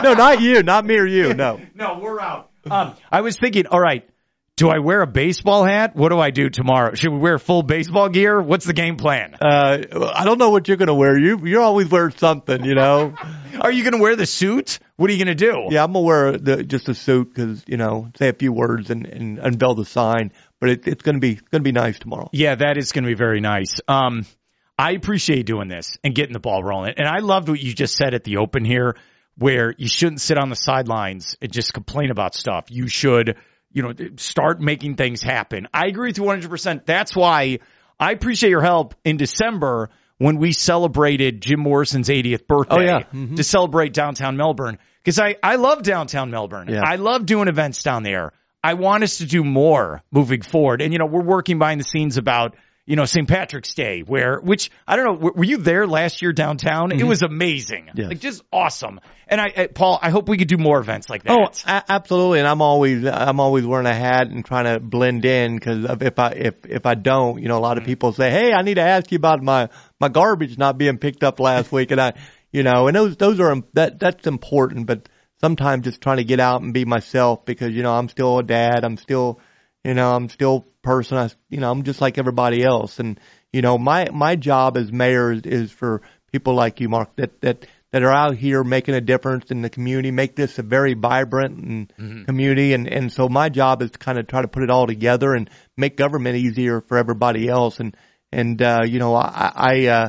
no, 0.05 0.15
not 0.15 0.41
you. 0.41 0.63
Not 0.63 0.85
me 0.87 0.97
or 0.97 1.07
you. 1.07 1.35
No. 1.35 1.61
no, 1.75 1.99
we're 2.01 2.21
out. 2.21 2.51
Um, 2.71 2.95
I 3.11 3.23
was 3.23 3.37
thinking, 3.37 3.67
all 3.67 3.81
right, 3.81 4.09
do 4.57 4.69
I 4.69 4.79
wear 4.79 5.03
a 5.03 5.07
baseball 5.07 5.65
hat? 5.65 5.95
What 5.97 6.11
do 6.11 6.19
I 6.19 6.31
do 6.31 6.49
tomorrow? 6.51 6.95
Should 6.95 7.13
we 7.13 7.19
wear 7.19 7.39
full 7.39 7.63
baseball 7.63 8.09
gear? 8.09 8.41
What's 8.41 8.65
the 8.65 8.73
game 8.73 8.97
plan? 8.97 9.35
Uh, 9.41 9.79
I 10.15 10.25
don't 10.25 10.39
know 10.39 10.51
what 10.51 10.69
you're 10.69 10.77
gonna 10.79 10.95
wear. 10.95 11.19
You 11.19 11.41
you 11.45 11.61
always 11.61 11.89
wear 11.91 12.11
something, 12.11 12.65
you 12.65 12.75
know. 12.75 13.15
Are 13.61 13.73
you 13.73 13.83
going 13.83 13.95
to 13.95 14.01
wear 14.01 14.17
the 14.17 14.27
suit? 14.27 14.79
What 14.97 15.11
are 15.11 15.13
you 15.13 15.25
going 15.25 15.37
to 15.37 15.45
do? 15.47 15.69
Yeah, 15.71 15.85
I'm 15.85 15.93
gonna 15.93 16.05
wear 16.05 16.39
the, 16.39 16.63
just 16.63 16.89
a 16.89 16.95
suit 16.95 17.35
because 17.35 17.65
you 17.67 17.77
know, 17.77 18.11
say 18.17 18.29
a 18.29 18.33
few 18.33 18.53
words 18.53 18.91
and, 18.91 19.07
and 19.07 19.39
unveil 19.39 19.75
the 19.75 19.85
sign. 19.85 20.33
But 20.61 20.71
it, 20.71 20.89
it's 20.89 21.03
gonna 21.03 21.19
be 21.19 21.33
it's 21.33 21.49
gonna 21.51 21.63
be 21.63 21.73
nice 21.73 21.99
tomorrow. 21.99 22.31
Yeah, 22.33 22.55
that 22.55 22.79
is 22.79 22.93
going 22.93 23.05
to 23.05 23.09
be 23.09 23.15
very 23.15 23.41
nice. 23.41 23.75
Um, 23.89 24.25
I 24.79 24.93
appreciate 24.93 25.47
doing 25.47 25.69
this 25.69 25.99
and 26.05 26.15
getting 26.15 26.33
the 26.33 26.41
ball 26.41 26.63
rolling. 26.63 26.95
And 26.97 27.09
I 27.09 27.21
loved 27.21 27.49
what 27.49 27.61
you 27.61 27.73
just 27.73 27.97
said 27.97 28.15
at 28.15 28.25
the 28.25 28.39
open 28.39 28.65
here, 28.65 28.97
where 29.39 29.75
you 29.79 29.89
shouldn't 29.89 30.21
sit 30.21 30.39
on 30.39 30.51
the 30.51 30.57
sidelines 30.57 31.37
and 31.41 31.51
just 31.51 31.73
complain 31.73 32.11
about 32.11 32.35
stuff. 32.35 32.67
You 32.69 32.89
should, 32.89 33.37
you 33.73 33.83
know, 33.83 33.93
start 34.17 34.61
making 34.61 34.97
things 34.97 35.23
happen. 35.23 35.69
I 35.73 35.87
agree 35.87 36.11
with 36.11 36.19
you 36.19 36.25
100%. 36.25 36.85
That's 36.85 37.17
why 37.17 37.61
I 37.99 38.13
appreciate 38.13 38.51
your 38.51 38.63
help 38.63 38.95
in 39.05 39.17
December 39.17 39.91
when 40.19 40.39
we 40.39 40.53
celebrated 40.53 41.43
Jim 41.43 41.61
Morrison's 41.61 42.09
80th 42.09 42.47
birthday 42.47 42.77
Oh, 42.77 42.81
yeah. 42.81 43.03
Mhm. 43.15 43.37
to 43.37 43.45
celebrate 43.45 43.93
downtown 43.93 44.37
Melbourne. 44.37 44.79
Cause 45.05 45.19
I, 45.21 45.37
I 45.43 45.57
love 45.57 45.83
downtown 45.83 46.31
Melbourne. 46.31 46.69
Yeah. 46.69 46.83
I 46.85 46.97
love 46.97 47.27
doing 47.27 47.49
events 47.49 47.83
down 47.83 48.03
there. 48.03 48.33
I 48.65 48.75
want 48.75 49.05
us 49.05 49.19
to 49.19 49.27
do 49.27 49.45
more 49.45 50.03
moving 50.11 50.43
forward. 50.43 50.83
And, 50.83 50.93
you 50.93 50.99
know, 50.99 51.07
we're 51.07 51.23
working 51.23 51.59
behind 51.61 51.81
the 51.81 51.85
scenes 51.85 52.17
about, 52.17 52.57
you 52.87 52.95
know, 52.97 53.05
St. 53.05 53.29
Patrick's 53.29 53.75
Day 53.75 54.01
where, 54.03 54.39
which 54.41 54.71
I 54.87 54.95
don't 54.97 55.05
know, 55.05 55.13
were- 55.15 55.33
were 55.33 55.45
you 55.45 55.57
there 55.59 55.87
last 55.87 56.23
year 56.23 56.33
downtown? 56.33 56.93
It 56.93 57.03
was 57.05 57.23
amazing. 57.23 57.87
Mm-hmm. 57.87 57.99
Yes. 57.99 58.09
Like 58.09 58.21
just 58.21 58.43
awesome. 58.53 59.01
And 59.29 59.41
I, 59.41 59.53
I, 59.57 59.67
Paul, 59.67 59.99
I 60.01 60.11
hope 60.11 60.29
we 60.29 60.39
could 60.39 60.47
do 60.47 60.57
more 60.57 60.79
events 60.79 61.11
like 61.11 61.25
that. 61.25 61.33
Oh, 61.37 61.51
a- 61.71 61.85
absolutely. 61.89 62.39
And 62.39 62.47
I'm 62.49 62.63
always 62.63 63.05
I'm 63.05 63.41
always 63.41 63.67
wearing 63.67 63.87
a 63.87 63.95
hat 63.95 64.29
and 64.29 64.45
trying 64.45 64.65
to 64.73 64.79
blend 64.79 65.25
in 65.25 65.57
because 65.57 65.85
if 66.01 66.19
I 66.19 66.29
if 66.31 66.55
if 66.65 66.87
I 66.87 66.95
don't, 66.95 67.43
you 67.43 67.49
know, 67.49 67.59
a 67.59 67.65
lot 67.69 67.77
of 67.77 67.83
people 67.85 68.13
say, 68.13 68.31
"Hey, 68.31 68.53
I 68.53 68.63
need 68.63 68.75
to 68.75 68.83
ask 68.83 69.11
you 69.11 69.17
about 69.17 69.43
my 69.43 69.69
my 70.01 70.09
garbage 70.09 70.57
not 70.57 70.79
being 70.79 70.99
picked 70.99 71.25
up 71.25 71.41
last 71.41 71.73
week," 71.73 71.91
and 71.91 72.01
I, 72.01 72.13
you 72.53 72.63
know, 72.63 72.87
and 72.87 72.95
those 72.95 73.17
those 73.17 73.41
are 73.41 73.57
that 73.75 73.99
that's 73.99 74.29
important, 74.29 74.87
but 74.87 75.09
sometimes 75.41 75.85
just 75.85 76.01
trying 76.01 76.19
to 76.19 76.25
get 76.25 76.39
out 76.39 76.63
and 76.63 76.73
be 76.73 76.85
myself 76.85 77.45
because 77.45 77.75
you 77.75 77.83
know 77.83 77.93
I'm 77.95 78.09
still 78.09 78.39
a 78.39 78.45
dad, 78.45 78.85
I'm 78.85 78.97
still, 78.97 79.41
you 79.85 79.95
know, 79.95 80.15
I'm 80.15 80.29
still 80.29 80.67
person, 80.87 81.19
I, 81.19 81.31
you 81.49 81.61
know, 81.61 81.71
I'm 81.71 81.83
just 81.83 82.01
like 82.01 82.19
everybody 82.19 82.63
else, 82.63 82.99
and 82.99 83.21
you 83.53 83.63
know, 83.63 83.77
my 83.79 84.09
my 84.13 84.37
job 84.37 84.77
as 84.77 84.93
mayor 84.93 85.33
is, 85.33 85.43
is 85.43 85.71
for 85.71 86.03
people 86.33 86.55
like 86.55 86.81
you, 86.81 86.89
Mark, 86.89 87.17
that 87.17 87.41
that 87.41 87.67
that 87.93 88.03
are 88.03 88.13
out 88.13 88.37
here 88.37 88.63
making 88.63 88.95
a 88.95 89.01
difference 89.01 89.51
in 89.51 89.63
the 89.63 89.71
community, 89.71 90.11
make 90.11 90.37
this 90.37 90.59
a 90.59 90.63
very 90.63 90.95
vibrant 90.95 91.57
and 91.57 92.27
community. 92.27 92.75
And, 92.75 92.87
and 92.87 93.11
so 93.11 93.29
my 93.29 93.49
job 93.49 93.81
is 93.81 93.93
to 93.93 93.99
kind 93.99 94.19
of 94.19 94.27
try 94.27 94.43
to 94.43 94.49
put 94.49 94.65
it 94.65 94.71
all 94.71 94.87
together 94.87 95.33
and 95.33 95.49
make 95.77 95.97
government 95.97 96.37
easier 96.37 96.83
for 96.83 96.99
everybody 96.99 97.49
else. 97.49 97.81
And, 97.81 97.97
and, 98.33 98.61
uh, 98.61 98.81
you 98.85 98.99
know, 98.99 99.15
I, 99.15 99.53
I, 99.55 99.87
uh, 99.87 100.09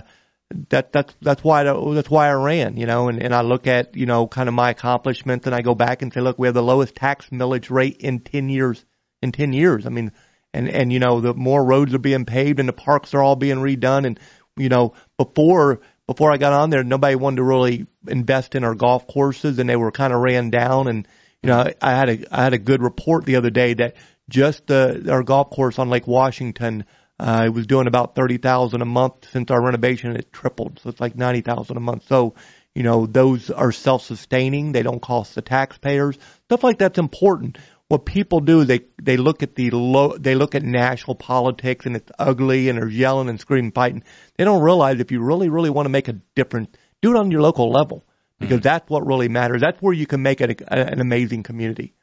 that 0.70 0.92
that's 0.92 1.14
that's 1.22 1.44
why 1.44 1.62
I, 1.62 1.94
that's 1.94 2.10
why 2.10 2.30
I 2.30 2.34
ran, 2.34 2.78
you 2.78 2.86
know, 2.86 3.10
and 3.10 3.22
and 3.22 3.36
I 3.36 3.42
look 3.42 3.68
at 3.68 3.98
you 3.98 4.06
know 4.06 4.28
kind 4.28 4.48
of 4.48 4.56
my 4.56 4.70
accomplishments 4.70 5.46
and 5.46 5.54
I 5.54 5.62
go 5.62 5.76
back 5.76 6.02
and 6.02 6.14
say, 6.14 6.22
look, 6.22 6.40
we 6.40 6.48
have 6.48 6.54
the 6.54 6.64
lowest 6.64 6.96
tax 6.96 7.28
millage 7.32 7.70
rate 7.70 7.98
in 7.98 8.20
ten 8.20 8.48
years. 8.50 8.84
In 9.22 9.32
ten 9.34 9.52
years, 9.52 9.86
I 9.86 9.90
mean, 9.90 10.14
and 10.58 10.70
and 10.70 10.92
you 10.92 11.00
know 11.00 11.22
the 11.22 11.34
more 11.34 11.64
roads 11.64 11.94
are 11.94 12.00
being 12.00 12.26
paved 12.26 12.60
and 12.60 12.68
the 12.68 12.74
parks 12.74 13.14
are 13.14 13.22
all 13.22 13.36
being 13.36 13.58
redone, 13.58 14.06
and 14.06 14.20
you 14.56 14.70
know 14.70 14.94
before 15.18 15.82
before 16.08 16.32
I 16.32 16.38
got 16.38 16.54
on 16.54 16.70
there, 16.70 16.84
nobody 16.84 17.16
wanted 17.16 17.38
to 17.38 17.44
really 17.44 17.86
invest 18.08 18.56
in 18.56 18.64
our 18.64 18.76
golf 18.76 19.08
courses, 19.08 19.60
and 19.60 19.70
they 19.70 19.76
were 19.76 19.92
kind 19.92 20.14
of 20.14 20.22
ran 20.22 20.50
down. 20.50 20.88
And 20.88 21.08
you 21.44 21.50
know, 21.50 21.72
I 21.82 21.92
had 21.92 22.10
a 22.10 22.36
I 22.36 22.44
had 22.44 22.54
a 22.54 22.58
good 22.58 22.82
report 22.82 23.26
the 23.26 23.36
other 23.36 23.50
day 23.50 23.74
that 23.76 23.96
just 24.30 24.68
the 24.68 25.08
our 25.12 25.24
golf 25.24 25.50
course 25.50 25.78
on 25.80 25.90
Lake 25.90 26.08
Washington 26.08 26.86
uh, 27.20 27.50
was 27.54 27.68
doing 27.68 27.88
about 27.88 28.16
thirty 28.16 28.38
thousand 28.38 28.82
a 28.82 28.86
month 28.86 29.30
since 29.32 29.52
our 29.52 29.64
renovation. 29.64 30.16
It 30.16 30.32
tripled, 30.32 30.80
so 30.82 30.90
it's 30.90 31.02
like 31.02 31.16
ninety 31.16 31.42
thousand 31.42 31.78
a 31.78 31.82
month. 31.82 32.08
So, 32.08 32.36
you 32.74 32.84
know, 32.84 33.06
those 33.06 33.50
are 33.50 33.72
self-sustaining. 33.72 34.72
They 34.72 34.84
don't 34.84 35.02
cost 35.02 35.36
the 35.36 35.42
taxpayers. 35.42 36.18
Stuff 36.46 36.64
like 36.64 36.78
that's 36.78 37.00
important. 37.00 37.58
What 37.90 38.06
people 38.06 38.42
do, 38.42 38.66
they 38.66 38.82
they 39.02 39.16
look 39.16 39.44
at 39.44 39.56
the 39.56 39.72
low, 39.72 40.18
they 40.18 40.36
look 40.36 40.56
at 40.56 40.64
national 40.64 41.16
politics 41.16 41.86
and 41.86 41.96
it's 41.96 42.12
ugly 42.20 42.68
and 42.68 42.78
they're 42.78 42.90
yelling 42.90 43.30
and 43.30 43.40
screaming, 43.40 43.72
fighting. 43.72 44.04
They 44.38 44.44
don't 44.44 44.62
realize 44.62 45.00
if 45.00 45.12
you 45.12 45.22
really, 45.22 45.50
really 45.50 45.70
want 45.70 45.86
to 45.86 45.90
make 45.90 46.10
a 46.10 46.14
difference, 46.36 46.70
do 47.02 47.12
it 47.12 47.18
on 47.18 47.32
your 47.32 47.42
local 47.42 47.72
level 47.72 48.04
because 48.40 48.58
mm-hmm. 48.58 48.64
that's 48.64 48.90
what 48.90 49.08
really 49.08 49.30
matters. 49.30 49.62
That's 49.62 49.82
where 49.82 49.94
you 49.94 50.06
can 50.06 50.22
make 50.22 50.42
it 50.42 50.62
a, 50.62 50.92
an 50.94 51.00
amazing 51.00 51.44
community. 51.44 51.94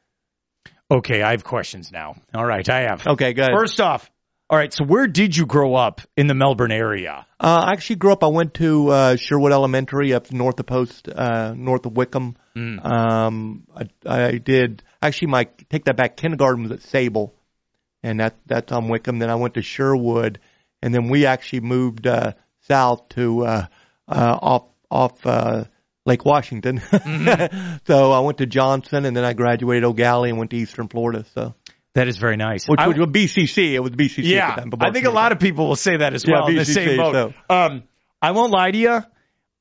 Okay, 0.91 1.23
I 1.23 1.33
have 1.33 1.45
questions 1.45 1.91
now. 1.93 2.17
All 2.35 2.45
right, 2.45 2.69
I 2.69 2.83
have. 2.83 3.07
Okay, 3.07 3.33
good. 3.33 3.51
First 3.55 3.81
off, 3.81 4.11
all 4.51 4.59
right. 4.59 4.73
So 4.73 4.85
where 4.85 5.07
did 5.07 5.37
you 5.37 5.47
grow 5.47 5.75
up 5.75 6.03
in 6.17 6.27
the 6.27 6.35
Melbourne 6.35 6.73
area? 6.73 7.27
Uh, 7.41 7.65
I 7.67 7.73
actually 7.73 7.97
grew 7.97 8.13
up. 8.13 8.23
I 8.23 8.29
went 8.29 8.55
to 8.55 8.89
uh, 8.89 9.17
Sherwood 9.17 9.53
Elementary 9.53 10.13
up 10.13 10.31
north 10.31 10.61
of 10.61 10.67
Post, 10.67 11.09
uh, 11.09 11.55
north 11.57 11.87
of 11.87 11.97
Wickham. 11.97 12.37
Mm. 12.55 12.85
Um, 12.85 13.67
I, 13.75 13.89
I 14.07 14.39
did 14.39 14.83
actually 15.05 15.29
my 15.29 15.45
take 15.69 15.85
that 15.85 15.97
back. 15.97 16.17
Kindergarten 16.17 16.65
was 16.65 16.73
at 16.73 16.81
Sabal, 16.81 17.33
and 18.03 18.21
that 18.21 18.37
that's 18.47 18.73
on 18.73 18.89
Wickham. 18.89 19.19
Then 19.19 19.31
I 19.31 19.37
went 19.37 19.55
to 19.55 19.63
Sherwood, 19.63 20.41
and 20.83 20.95
then 20.95 21.09
we 21.09 21.27
actually 21.27 21.61
moved 21.61 22.07
uh, 22.07 22.33
south 22.63 23.09
to 23.11 23.45
uh, 23.45 23.67
uh, 24.09 24.39
off 24.41 24.65
off 24.91 25.27
uh, 25.27 25.65
Lake 26.07 26.25
Washington. 26.25 26.81
Mm-hmm. 26.81 27.77
so 27.87 28.13
I 28.13 28.21
went 28.21 28.39
to 28.39 28.47
Johnson, 28.47 29.05
and 29.05 29.17
then 29.17 29.25
I 29.25 29.35
graduated 29.35 29.97
Gallie 29.97 30.31
and 30.31 30.39
went 30.39 30.51
to 30.51 30.57
Eastern 30.57 30.89
Florida. 30.89 31.25
So 31.35 31.55
that 31.95 32.09
is 32.09 32.17
very 32.17 32.37
nice. 32.37 32.67
Which 32.67 32.81
was 32.81 32.97
BCC. 32.97 33.73
It 33.73 33.81
was 33.81 33.93
BCC. 33.93 34.25
Yeah, 34.25 34.65
I 34.81 34.91
think 34.91 35.07
a 35.07 35.11
lot 35.11 35.33
of 35.33 35.39
people 35.39 35.69
will 35.69 35.77
say 35.77 35.99
that 35.99 36.15
as 36.15 36.25
well 36.27 36.51
yeah, 36.51 36.61
BCC, 36.61 36.67
the 36.67 36.73
same 36.73 36.97
boat. 36.97 37.13
So. 37.13 37.55
Um, 37.55 37.83
I 38.21 38.33
won't 38.33 38.53
lie 38.53 38.71
to 38.71 38.79
you. 38.79 39.01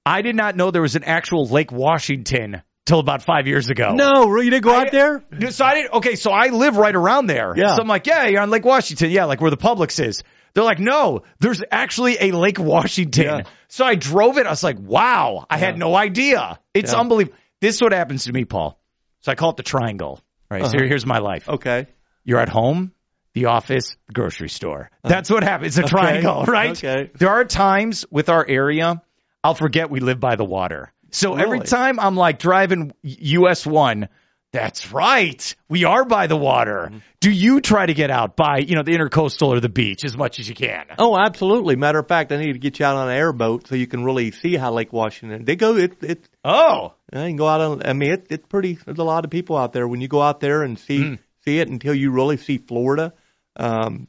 I 0.05 0.21
did 0.21 0.35
not 0.35 0.55
know 0.55 0.71
there 0.71 0.81
was 0.81 0.95
an 0.95 1.03
actual 1.03 1.47
Lake 1.47 1.71
Washington 1.71 2.61
till 2.85 2.99
about 2.99 3.23
five 3.23 3.47
years 3.47 3.69
ago. 3.69 3.93
No, 3.93 4.39
you 4.39 4.49
didn't 4.49 4.63
go 4.63 4.73
I, 4.73 4.81
out 4.81 4.91
there. 4.91 5.23
So 5.51 5.65
I 5.65 5.75
didn't. 5.75 5.93
Okay, 5.93 6.15
so 6.15 6.31
I 6.31 6.47
live 6.47 6.77
right 6.77 6.95
around 6.95 7.27
there. 7.27 7.53
Yeah. 7.55 7.75
So 7.75 7.81
I'm 7.81 7.87
like, 7.87 8.07
yeah, 8.07 8.27
you're 8.27 8.41
on 8.41 8.49
Lake 8.49 8.65
Washington. 8.65 9.11
Yeah, 9.11 9.25
like 9.25 9.41
where 9.41 9.51
the 9.51 9.57
Publix 9.57 10.03
is. 10.03 10.23
They're 10.53 10.63
like, 10.63 10.79
no, 10.79 11.23
there's 11.39 11.63
actually 11.71 12.17
a 12.19 12.31
Lake 12.31 12.59
Washington. 12.59 13.23
Yeah. 13.23 13.41
So 13.69 13.85
I 13.85 13.95
drove 13.95 14.37
it. 14.37 14.45
I 14.45 14.51
was 14.51 14.63
like, 14.63 14.77
wow, 14.79 15.45
I 15.49 15.55
yeah. 15.55 15.65
had 15.65 15.77
no 15.79 15.95
idea. 15.95 16.59
It's 16.73 16.93
yeah. 16.93 16.99
unbelievable. 16.99 17.37
This 17.59 17.75
is 17.75 17.81
what 17.81 17.91
happens 17.91 18.25
to 18.25 18.33
me, 18.33 18.45
Paul. 18.45 18.79
So 19.21 19.31
I 19.31 19.35
call 19.35 19.51
it 19.51 19.57
the 19.57 19.63
triangle. 19.63 20.21
Right. 20.51 20.61
Uh-huh. 20.61 20.71
So 20.71 20.85
here's 20.85 21.05
my 21.05 21.19
life. 21.19 21.49
Okay. 21.49 21.87
You're 22.23 22.39
at 22.39 22.49
home, 22.49 22.91
the 23.33 23.45
office, 23.45 23.95
the 24.07 24.13
grocery 24.13 24.49
store. 24.49 24.91
That's 25.03 25.29
what 25.29 25.43
happens. 25.43 25.77
It's 25.77 25.87
a 25.87 25.89
triangle, 25.89 26.43
right? 26.47 26.71
Okay. 26.71 27.09
There 27.15 27.29
are 27.29 27.45
times 27.45 28.05
with 28.11 28.29
our 28.29 28.45
area, 28.47 29.01
I'll 29.43 29.55
forget 29.55 29.89
we 29.89 29.99
live 29.99 30.19
by 30.19 30.35
the 30.35 30.45
water. 30.45 30.93
So 31.13 31.35
really? 31.35 31.43
every 31.43 31.59
time 31.61 31.99
I'm 31.99 32.15
like 32.15 32.39
driving 32.39 32.93
US 33.03 33.65
1, 33.65 34.09
that's 34.51 34.91
right. 34.91 35.55
We 35.67 35.85
are 35.85 36.05
by 36.05 36.27
the 36.27 36.37
water. 36.37 36.89
Mm-hmm. 36.89 36.97
Do 37.21 37.31
you 37.31 37.59
try 37.59 37.85
to 37.85 37.93
get 37.93 38.11
out 38.11 38.35
by, 38.35 38.59
you 38.59 38.75
know, 38.75 38.83
the 38.83 38.91
intercoastal 38.91 39.47
or 39.47 39.59
the 39.59 39.69
beach 39.69 40.05
as 40.05 40.15
much 40.15 40.39
as 40.39 40.47
you 40.47 40.53
can? 40.53 40.85
Oh, 40.99 41.17
absolutely. 41.17 41.75
Matter 41.75 41.99
of 41.99 42.07
fact, 42.07 42.31
I 42.31 42.37
need 42.37 42.53
to 42.53 42.59
get 42.59 42.79
you 42.79 42.85
out 42.85 42.95
on 42.95 43.09
an 43.09 43.15
airboat 43.15 43.67
so 43.67 43.75
you 43.75 43.87
can 43.87 44.03
really 44.03 44.31
see 44.31 44.55
how 44.55 44.71
Lake 44.71 44.93
Washington. 44.93 45.45
They 45.45 45.55
go. 45.55 45.77
It. 45.77 46.03
It. 46.03 46.29
Oh. 46.43 46.93
You 47.11 47.19
can 47.19 47.35
go 47.35 47.47
out 47.47 47.61
on. 47.61 47.85
I 47.85 47.93
mean, 47.93 48.11
it, 48.11 48.27
it's 48.29 48.45
pretty. 48.47 48.73
There's 48.73 48.99
a 48.99 49.03
lot 49.03 49.25
of 49.25 49.31
people 49.31 49.57
out 49.57 49.73
there. 49.73 49.87
When 49.87 50.01
you 50.01 50.07
go 50.07 50.21
out 50.21 50.39
there 50.39 50.61
and 50.61 50.77
see 50.77 50.99
mm 50.99 51.19
see 51.43 51.59
it 51.59 51.67
until 51.67 51.93
you 51.93 52.11
really 52.11 52.37
see 52.37 52.57
Florida. 52.57 53.13
Um, 53.55 54.07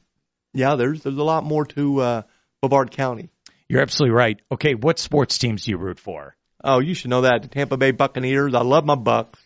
yeah, 0.52 0.76
there's 0.76 1.02
there's 1.02 1.18
a 1.18 1.22
lot 1.24 1.44
more 1.44 1.66
to 1.66 2.00
uh, 2.00 2.22
Brevard 2.60 2.90
County. 2.90 3.30
You're 3.68 3.82
absolutely 3.82 4.14
right. 4.14 4.40
Okay, 4.52 4.74
what 4.74 4.98
sports 4.98 5.38
teams 5.38 5.64
do 5.64 5.72
you 5.72 5.78
root 5.78 5.98
for? 5.98 6.36
Oh, 6.64 6.80
you 6.80 6.94
should 6.94 7.10
know 7.10 7.22
that. 7.22 7.42
The 7.42 7.48
Tampa 7.48 7.76
Bay 7.76 7.90
Buccaneers. 7.90 8.54
I 8.54 8.62
love 8.62 8.84
my 8.84 8.96
Bucs. 8.96 9.38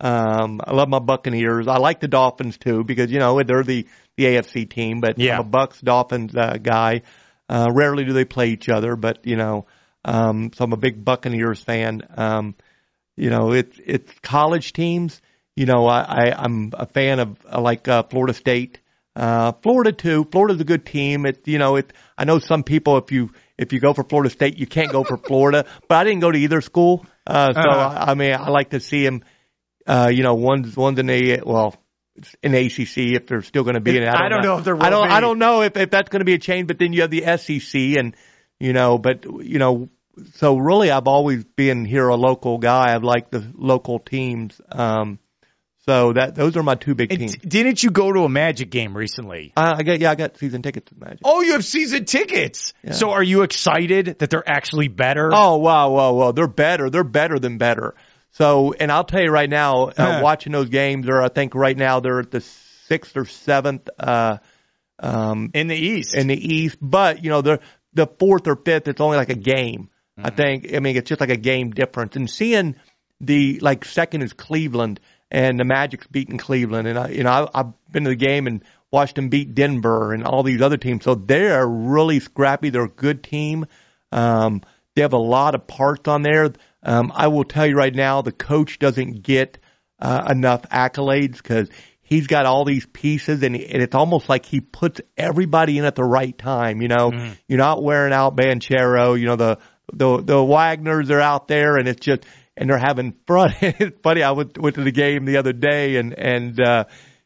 Um, 0.00 0.60
I 0.64 0.72
love 0.72 0.88
my 0.88 0.98
Buccaneers. 0.98 1.68
I 1.68 1.76
like 1.76 2.00
the 2.00 2.08
Dolphins 2.08 2.56
too 2.56 2.84
because 2.84 3.10
you 3.10 3.18
know 3.18 3.42
they're 3.42 3.62
the 3.62 3.86
the 4.16 4.24
AFC 4.24 4.68
team, 4.70 5.00
but 5.00 5.18
yeah. 5.18 5.38
I'm 5.38 5.46
a 5.46 5.50
Bucs 5.50 5.82
Dolphins 5.82 6.34
uh, 6.34 6.56
guy. 6.62 7.02
Uh, 7.48 7.68
rarely 7.74 8.04
do 8.04 8.12
they 8.12 8.24
play 8.24 8.50
each 8.50 8.68
other, 8.68 8.96
but 8.96 9.26
you 9.26 9.36
know, 9.36 9.66
um, 10.04 10.52
so 10.54 10.64
I'm 10.64 10.72
a 10.72 10.78
big 10.78 11.04
Buccaneers 11.04 11.60
fan. 11.60 12.02
Um, 12.16 12.54
you 13.16 13.28
know, 13.28 13.52
it's 13.52 13.78
it's 13.84 14.10
college 14.22 14.72
teams 14.72 15.20
you 15.60 15.66
know, 15.66 15.86
I, 15.86 16.00
I 16.00 16.34
I'm 16.42 16.72
a 16.72 16.86
fan 16.86 17.18
of 17.20 17.36
uh, 17.44 17.60
like 17.60 17.86
uh, 17.86 18.04
Florida 18.04 18.32
State, 18.32 18.80
uh, 19.14 19.52
Florida 19.62 19.92
too. 19.92 20.26
Florida's 20.32 20.60
a 20.60 20.64
good 20.64 20.86
team. 20.86 21.26
It, 21.26 21.46
you 21.46 21.58
know, 21.58 21.76
it. 21.76 21.92
I 22.16 22.24
know 22.24 22.38
some 22.38 22.62
people 22.62 22.96
if 22.96 23.12
you 23.12 23.30
if 23.60 23.74
you 23.74 23.78
go 23.78 23.92
for 23.92 24.04
Florida 24.04 24.30
State, 24.30 24.58
you 24.58 24.66
can't 24.66 24.90
go 24.90 25.04
for 25.04 25.18
Florida. 25.18 25.66
But 25.86 25.96
I 25.96 26.04
didn't 26.04 26.20
go 26.20 26.32
to 26.32 26.38
either 26.38 26.62
school, 26.62 27.04
uh, 27.26 27.52
so 27.52 27.60
uh-huh. 27.60 28.04
I, 28.06 28.10
I 28.12 28.14
mean, 28.14 28.32
I 28.32 28.48
like 28.48 28.70
to 28.70 28.80
see 28.80 29.04
them. 29.04 29.22
Uh, 29.86 30.10
you 30.12 30.22
know, 30.22 30.34
one's 30.34 30.74
one's 30.74 30.98
in 30.98 31.10
a 31.10 31.40
well, 31.44 31.76
in 32.42 32.54
ACC 32.54 32.96
if 32.96 33.26
they're 33.26 33.42
still 33.42 33.62
going 33.62 33.74
to 33.74 33.80
be 33.80 33.98
in. 33.98 34.04
I 34.04 34.12
don't, 34.12 34.22
I 34.22 34.28
don't 34.30 34.42
know. 34.42 34.48
know 34.48 34.58
if 34.58 34.64
they're. 34.64 34.82
I 34.82 34.88
don't. 34.88 35.08
Be. 35.08 35.12
I 35.12 35.20
don't 35.20 35.38
know 35.38 35.60
if 35.60 35.76
if 35.76 35.90
that's 35.90 36.08
going 36.08 36.20
to 36.20 36.24
be 36.24 36.34
a 36.34 36.38
change. 36.38 36.68
But 36.68 36.78
then 36.78 36.94
you 36.94 37.02
have 37.02 37.10
the 37.10 37.36
SEC, 37.36 37.98
and 37.98 38.16
you 38.58 38.72
know, 38.72 38.96
but 38.96 39.26
you 39.26 39.58
know, 39.58 39.90
so 40.36 40.56
really, 40.56 40.90
I've 40.90 41.06
always 41.06 41.44
been 41.44 41.84
here 41.84 42.08
a 42.08 42.16
local 42.16 42.56
guy. 42.56 42.94
I've 42.94 43.04
liked 43.04 43.30
the 43.30 43.46
local 43.54 43.98
teams. 43.98 44.58
Um, 44.72 45.18
so 45.86 46.12
that 46.12 46.34
those 46.34 46.56
are 46.56 46.62
my 46.62 46.74
two 46.74 46.94
big 46.94 47.10
teams. 47.10 47.36
didn't 47.36 47.82
you 47.82 47.90
go 47.90 48.12
to 48.12 48.24
a 48.24 48.28
Magic 48.28 48.70
game 48.70 48.96
recently? 48.96 49.52
Uh, 49.56 49.76
I 49.78 49.82
got 49.82 49.98
yeah, 49.98 50.10
I 50.10 50.14
got 50.14 50.36
season 50.36 50.62
tickets 50.62 50.90
to 50.90 50.98
Magic. 50.98 51.20
Oh, 51.24 51.40
you 51.40 51.52
have 51.52 51.64
season 51.64 52.04
tickets. 52.04 52.74
Yeah. 52.82 52.92
So 52.92 53.10
are 53.10 53.22
you 53.22 53.42
excited 53.42 54.18
that 54.18 54.30
they're 54.30 54.48
actually 54.48 54.88
better? 54.88 55.30
Oh 55.32 55.56
wow, 55.56 55.90
wow, 55.90 56.12
wow! 56.12 56.32
They're 56.32 56.48
better. 56.48 56.90
They're 56.90 57.04
better 57.04 57.38
than 57.38 57.58
better. 57.58 57.94
So, 58.32 58.74
and 58.78 58.92
I'll 58.92 59.04
tell 59.04 59.22
you 59.22 59.30
right 59.30 59.50
now, 59.50 59.86
uh, 59.86 60.20
watching 60.22 60.52
those 60.52 60.68
games, 60.68 61.08
or 61.08 61.20
I 61.20 61.28
think 61.28 61.54
right 61.54 61.76
now 61.76 62.00
they're 62.00 62.20
at 62.20 62.30
the 62.30 62.40
sixth 62.40 63.16
or 63.16 63.24
seventh 63.24 63.88
uh, 63.98 64.38
um, 64.98 65.50
in 65.54 65.66
the 65.66 65.76
East. 65.76 66.14
In 66.14 66.26
the 66.26 66.36
East, 66.36 66.76
but 66.80 67.24
you 67.24 67.30
know 67.30 67.40
they're 67.40 67.60
the 67.94 68.06
fourth 68.06 68.46
or 68.46 68.56
fifth. 68.56 68.86
It's 68.86 69.00
only 69.00 69.16
like 69.16 69.30
a 69.30 69.34
game. 69.34 69.88
Mm-hmm. 70.18 70.26
I 70.26 70.30
think. 70.30 70.74
I 70.74 70.80
mean, 70.80 70.96
it's 70.96 71.08
just 71.08 71.20
like 71.20 71.30
a 71.30 71.36
game 71.36 71.70
difference. 71.70 72.16
And 72.16 72.28
seeing 72.28 72.76
the 73.20 73.58
like 73.60 73.84
second 73.84 74.22
is 74.22 74.32
Cleveland 74.32 75.00
and 75.30 75.58
the 75.58 75.64
Magic's 75.64 76.06
beating 76.06 76.38
Cleveland, 76.38 76.88
and 76.88 76.98
I, 76.98 77.08
you 77.08 77.22
know, 77.22 77.30
I, 77.30 77.60
I've 77.60 77.72
been 77.92 78.04
to 78.04 78.10
the 78.10 78.16
game 78.16 78.46
and 78.46 78.64
watched 78.90 79.14
them 79.14 79.28
beat 79.28 79.54
Denver 79.54 80.12
and 80.12 80.24
all 80.24 80.42
these 80.42 80.60
other 80.60 80.76
teams. 80.76 81.04
So 81.04 81.14
they're 81.14 81.66
really 81.66 82.20
scrappy. 82.20 82.70
They're 82.70 82.84
a 82.84 82.88
good 82.88 83.22
team. 83.22 83.66
Um, 84.10 84.62
they 84.94 85.02
have 85.02 85.12
a 85.12 85.18
lot 85.18 85.54
of 85.54 85.66
parts 85.66 86.08
on 86.08 86.22
there. 86.22 86.52
Um, 86.82 87.12
I 87.14 87.28
will 87.28 87.44
tell 87.44 87.66
you 87.66 87.76
right 87.76 87.94
now, 87.94 88.22
the 88.22 88.32
coach 88.32 88.78
doesn't 88.78 89.22
get 89.22 89.58
uh, 90.00 90.26
enough 90.30 90.62
accolades 90.62 91.36
because 91.36 91.68
he's 92.02 92.26
got 92.26 92.46
all 92.46 92.64
these 92.64 92.86
pieces, 92.86 93.42
and, 93.42 93.54
and 93.54 93.82
it's 93.82 93.94
almost 93.94 94.28
like 94.28 94.44
he 94.44 94.60
puts 94.60 95.00
everybody 95.16 95.78
in 95.78 95.84
at 95.84 95.94
the 95.94 96.04
right 96.04 96.36
time. 96.36 96.82
You 96.82 96.88
know, 96.88 97.12
mm. 97.12 97.36
you're 97.46 97.58
not 97.58 97.82
wearing 97.82 98.12
out 98.12 98.36
Banchero. 98.36 99.18
You 99.18 99.26
know, 99.26 99.36
the 99.36 99.58
the 99.92 100.16
the 100.20 100.34
Wagners 100.34 101.10
are 101.10 101.20
out 101.20 101.48
there, 101.48 101.76
and 101.76 101.86
it's 101.86 102.04
just 102.04 102.24
and 102.56 102.68
they're 102.68 102.78
having 102.78 103.14
fun. 103.26 103.54
it's 103.60 103.98
funny. 104.02 104.22
I 104.22 104.32
went 104.32 104.58
went 104.58 104.76
to 104.76 104.84
the 104.84 104.92
game 104.92 105.24
the 105.24 105.38
other 105.38 105.52
day, 105.52 105.96
and 105.96 106.12
and 106.14 106.60
uh, 106.60 106.84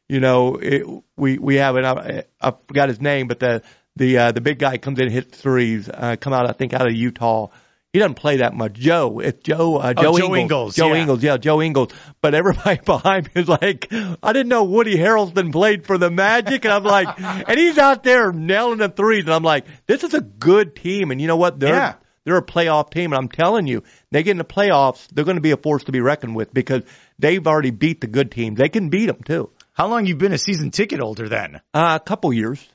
you 0.09 0.21
know 0.21 0.57
it, 0.57 0.85
we 1.17 1.39
we 1.39 1.57
have 1.57 1.77
it. 1.77 1.85
I, 1.85 2.25
I 2.41 2.55
forgot 2.67 2.89
his 2.89 3.01
name, 3.01 3.29
but 3.29 3.41
the 3.41 3.63
the 3.97 4.19
uh, 4.19 4.33
the 4.33 4.41
big 4.41 4.59
guy 4.59 4.79
comes 4.79 4.99
in, 4.99 5.11
hits 5.11 5.39
threes, 5.39 5.89
uh, 5.89 6.17
come 6.21 6.33
out 6.33 6.49
I 6.49 6.53
think 6.53 6.73
out 6.73 6.87
of 6.87 6.95
Utah. 6.95 7.49
He 7.93 8.01
doesn't 8.01 8.17
play 8.17 8.39
that 8.39 8.55
much. 8.55 8.73
Joe, 8.73 9.21
it's 9.21 9.41
Joe, 9.45 9.77
uh, 9.77 9.95
Joe, 9.95 10.15
oh, 10.15 10.19
Joe 10.19 10.35
Ingles. 10.35 10.39
Ingles. 10.41 10.75
Joe 10.75 10.89
yeah. 10.89 11.01
Ingles, 11.01 11.23
yeah, 11.23 11.37
Joe 11.37 11.63
Ingles. 11.63 11.93
But 12.21 12.35
everybody 12.35 12.81
behind 12.85 13.33
me 13.33 13.43
is 13.43 13.49
like, 13.49 13.87
I 13.93 14.33
didn't 14.33 14.49
know 14.49 14.65
Woody 14.65 14.97
Harrelson 14.97 15.53
played 15.53 15.87
for 15.87 15.97
the 15.97 16.11
Magic. 16.11 16.65
And 16.65 16.75
I'm 16.75 16.83
like, 16.83 17.21
and 17.49 17.57
he's 17.57 17.79
out 17.79 18.03
there 18.03 18.33
nailing 18.33 18.79
the 18.79 18.89
threes. 18.89 19.27
And 19.27 19.33
I'm 19.33 19.45
like, 19.45 19.67
this 19.87 20.03
is 20.03 20.13
a 20.13 20.21
good 20.21 20.75
team. 20.75 21.13
And 21.13 21.21
you 21.21 21.29
know 21.29 21.37
what? 21.37 21.61
They're, 21.61 21.73
yeah. 21.73 21.95
They're 22.25 22.37
a 22.39 22.43
playoff 22.45 22.91
team, 22.91 23.13
and 23.13 23.19
I'm 23.21 23.29
telling 23.29 23.67
you, 23.67 23.83
they 24.11 24.23
get 24.23 24.31
in 24.33 24.39
the 24.39 24.45
playoffs, 24.45 25.07
they're 25.13 25.25
going 25.25 25.37
to 25.37 25.43
be 25.43 25.51
a 25.51 25.57
force 25.57 25.85
to 25.85 25.93
be 25.93 26.01
reckoned 26.01 26.35
with 26.35 26.53
because 26.55 26.83
they've 27.19 27.47
already 27.47 27.71
beat 27.71 28.01
the 28.01 28.07
good 28.07 28.31
teams. 28.31 28.59
They 28.59 28.69
can 28.71 28.89
beat 28.89 29.07
them 29.07 29.23
too. 29.25 29.51
How 29.75 29.89
long 29.89 30.07
you 30.07 30.17
been 30.17 30.33
a 30.33 30.39
season 30.39 30.71
ticket 30.71 31.01
holder 31.01 31.29
then? 31.29 31.61
Uh, 31.75 31.99
a 32.01 32.05
couple 32.05 32.33
years. 32.33 32.67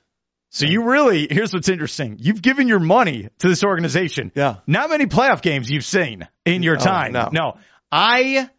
So 0.52 0.66
you 0.66 0.84
really, 0.84 1.28
here's 1.30 1.54
what's 1.54 1.70
interesting. 1.70 2.18
You've 2.20 2.42
given 2.42 2.68
your 2.68 2.80
money 2.80 3.30
to 3.40 3.48
this 3.48 3.64
organization. 3.64 4.32
Yeah. 4.36 4.58
Not 4.66 4.90
many 4.90 5.06
playoff 5.06 5.42
games 5.44 5.70
you've 5.70 5.86
seen 5.86 6.28
in 6.46 6.64
your 6.64 6.76
Oh, 6.76 6.84
time. 6.84 7.14
no. 7.32 7.58
I, 7.92 8.50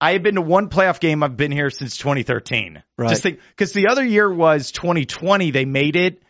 I 0.00 0.12
have 0.12 0.22
been 0.22 0.36
to 0.36 0.40
one 0.40 0.68
playoff 0.68 1.00
game. 1.00 1.22
I've 1.22 1.36
been 1.36 1.52
here 1.52 1.70
since 1.70 1.96
2013. 1.96 2.82
Right. 2.96 3.08
Just 3.10 3.22
think, 3.22 3.40
cause 3.56 3.72
the 3.72 3.88
other 3.88 4.04
year 4.04 4.32
was 4.32 4.70
2020. 4.72 5.50
They 5.50 5.64
made 5.64 5.96
it, 5.96 6.22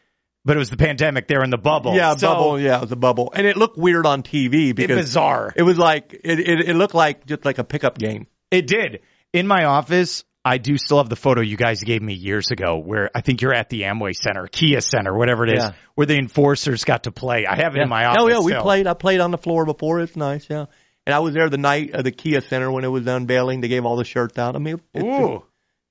but 0.45 0.57
it 0.57 0.59
was 0.59 0.71
the 0.71 0.77
pandemic. 0.77 1.29
They're 1.29 1.43
in 1.45 1.51
the 1.51 1.59
bubble. 1.59 1.95
Yeah, 1.95 2.15
So, 2.17 2.29
bubble. 2.33 2.61
Yeah, 2.61 2.85
the 2.85 2.97
bubble, 2.97 3.33
and 3.35 3.47
it 3.47 3.57
looked 3.57 3.77
weird 3.79 4.07
on 4.07 4.23
TV 4.23 4.71
It 4.71 4.75
because 4.77 4.97
bizarre. 5.07 5.53
it 5.57 5.63
was 5.63 5.79
like 5.79 6.13
it, 6.25 6.39
it. 6.41 6.69
It 6.71 6.75
looked 6.77 6.95
like 6.95 7.27
just 7.27 7.45
like 7.45 7.59
a 7.59 7.65
pickup 7.65 7.99
game. 7.99 8.27
It 8.51 8.67
did. 8.67 9.01
In 9.33 9.47
my 9.47 9.65
office, 9.65 10.25
I 10.45 10.59
do 10.59 10.77
still 10.77 10.99
have 10.99 11.09
the 11.09 11.17
photo 11.17 11.41
you 11.41 11.57
guys 11.57 11.83
gave 11.83 12.03
me 12.03 12.15
years 12.15 12.51
ago 12.51 12.77
where 12.79 13.11
I 13.15 13.21
think 13.21 13.41
you're 13.43 13.55
at 13.55 13.69
the 13.71 13.83
Amway 13.83 14.15
Center, 14.15 14.47
Kia 14.49 14.81
Center, 14.81 15.17
whatever 15.17 15.45
it 15.47 15.53
is, 15.55 15.63
Yeah. 15.63 15.73
where 15.95 16.07
the 16.07 16.17
enforcers 16.19 16.85
got 16.85 17.05
to 17.05 17.13
play. 17.13 17.47
I 17.47 17.55
have 17.57 17.77
it 17.77 17.81
in 17.83 17.89
my 17.89 18.07
office. 18.07 18.19
Oh 18.23 18.29
yeah, 18.29 18.41
we 18.41 18.53
played. 18.55 18.87
I 18.87 18.95
played 18.95 19.21
on 19.21 19.31
the 19.31 19.39
floor 19.39 19.65
before. 19.65 20.01
It's 20.01 20.17
nice. 20.17 20.47
Yeah, 20.51 20.67
and 21.07 21.15
I 21.15 21.21
was 21.21 21.35
there 21.35 21.49
the 21.49 21.59
night 21.59 21.93
of 21.95 22.05
the 22.05 22.11
Kia 22.11 22.41
Center 22.41 22.71
when 22.71 22.85
it 22.85 22.89
was 22.89 23.07
unveiling. 23.07 23.61
They 23.61 23.69
gave 23.69 23.87
all 23.87 23.97
the 23.97 24.05
shirts 24.05 24.37
out. 24.39 24.57
I 24.57 24.59
mean, 24.59 24.81
it, 24.93 25.03
Ooh. 25.03 25.45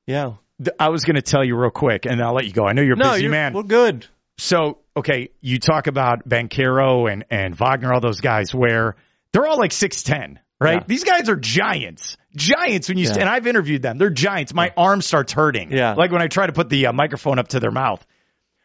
yeah. 0.05 0.33
I 0.79 0.89
was 0.89 1.05
going 1.05 1.15
to 1.15 1.23
tell 1.23 1.43
you 1.43 1.55
real 1.57 1.71
quick, 1.71 2.05
and 2.05 2.21
I'll 2.21 2.35
let 2.35 2.45
you 2.45 2.51
go. 2.53 2.67
I 2.67 2.73
know 2.73 2.83
you're 2.83 2.93
a 2.93 2.97
No, 2.97 3.11
busy 3.13 3.23
you're, 3.23 3.31
man. 3.31 3.53
we're 3.53 3.63
good. 3.63 4.05
So, 4.37 4.79
okay, 4.97 5.29
you 5.41 5.59
talk 5.59 5.87
about 5.87 6.27
Banchero 6.27 7.11
and, 7.11 7.25
and 7.29 7.55
Wagner, 7.55 7.93
all 7.93 7.99
those 8.01 8.21
guys 8.21 8.53
where 8.53 8.95
they're 9.33 9.45
all 9.45 9.57
like 9.57 9.71
6'10, 9.71 10.37
right? 10.59 10.79
Yeah. 10.79 10.83
These 10.87 11.03
guys 11.03 11.29
are 11.29 11.35
giants. 11.35 12.17
Giants 12.35 12.89
when 12.89 12.97
you, 12.97 13.05
Yeah. 13.07 13.19
and 13.19 13.29
I've 13.29 13.45
interviewed 13.45 13.81
them. 13.81 13.97
They're 13.97 14.09
giants. 14.09 14.53
My 14.53 14.73
arm 14.75 15.01
starts 15.01 15.33
hurting. 15.33 15.71
Yeah. 15.71 15.93
Like 15.93 16.11
when 16.11 16.21
I 16.21 16.27
try 16.27 16.47
to 16.47 16.53
put 16.53 16.69
the 16.69 16.87
uh, 16.87 16.93
microphone 16.93 17.39
up 17.39 17.49
to 17.49 17.59
their 17.59 17.71
mouth. 17.71 18.05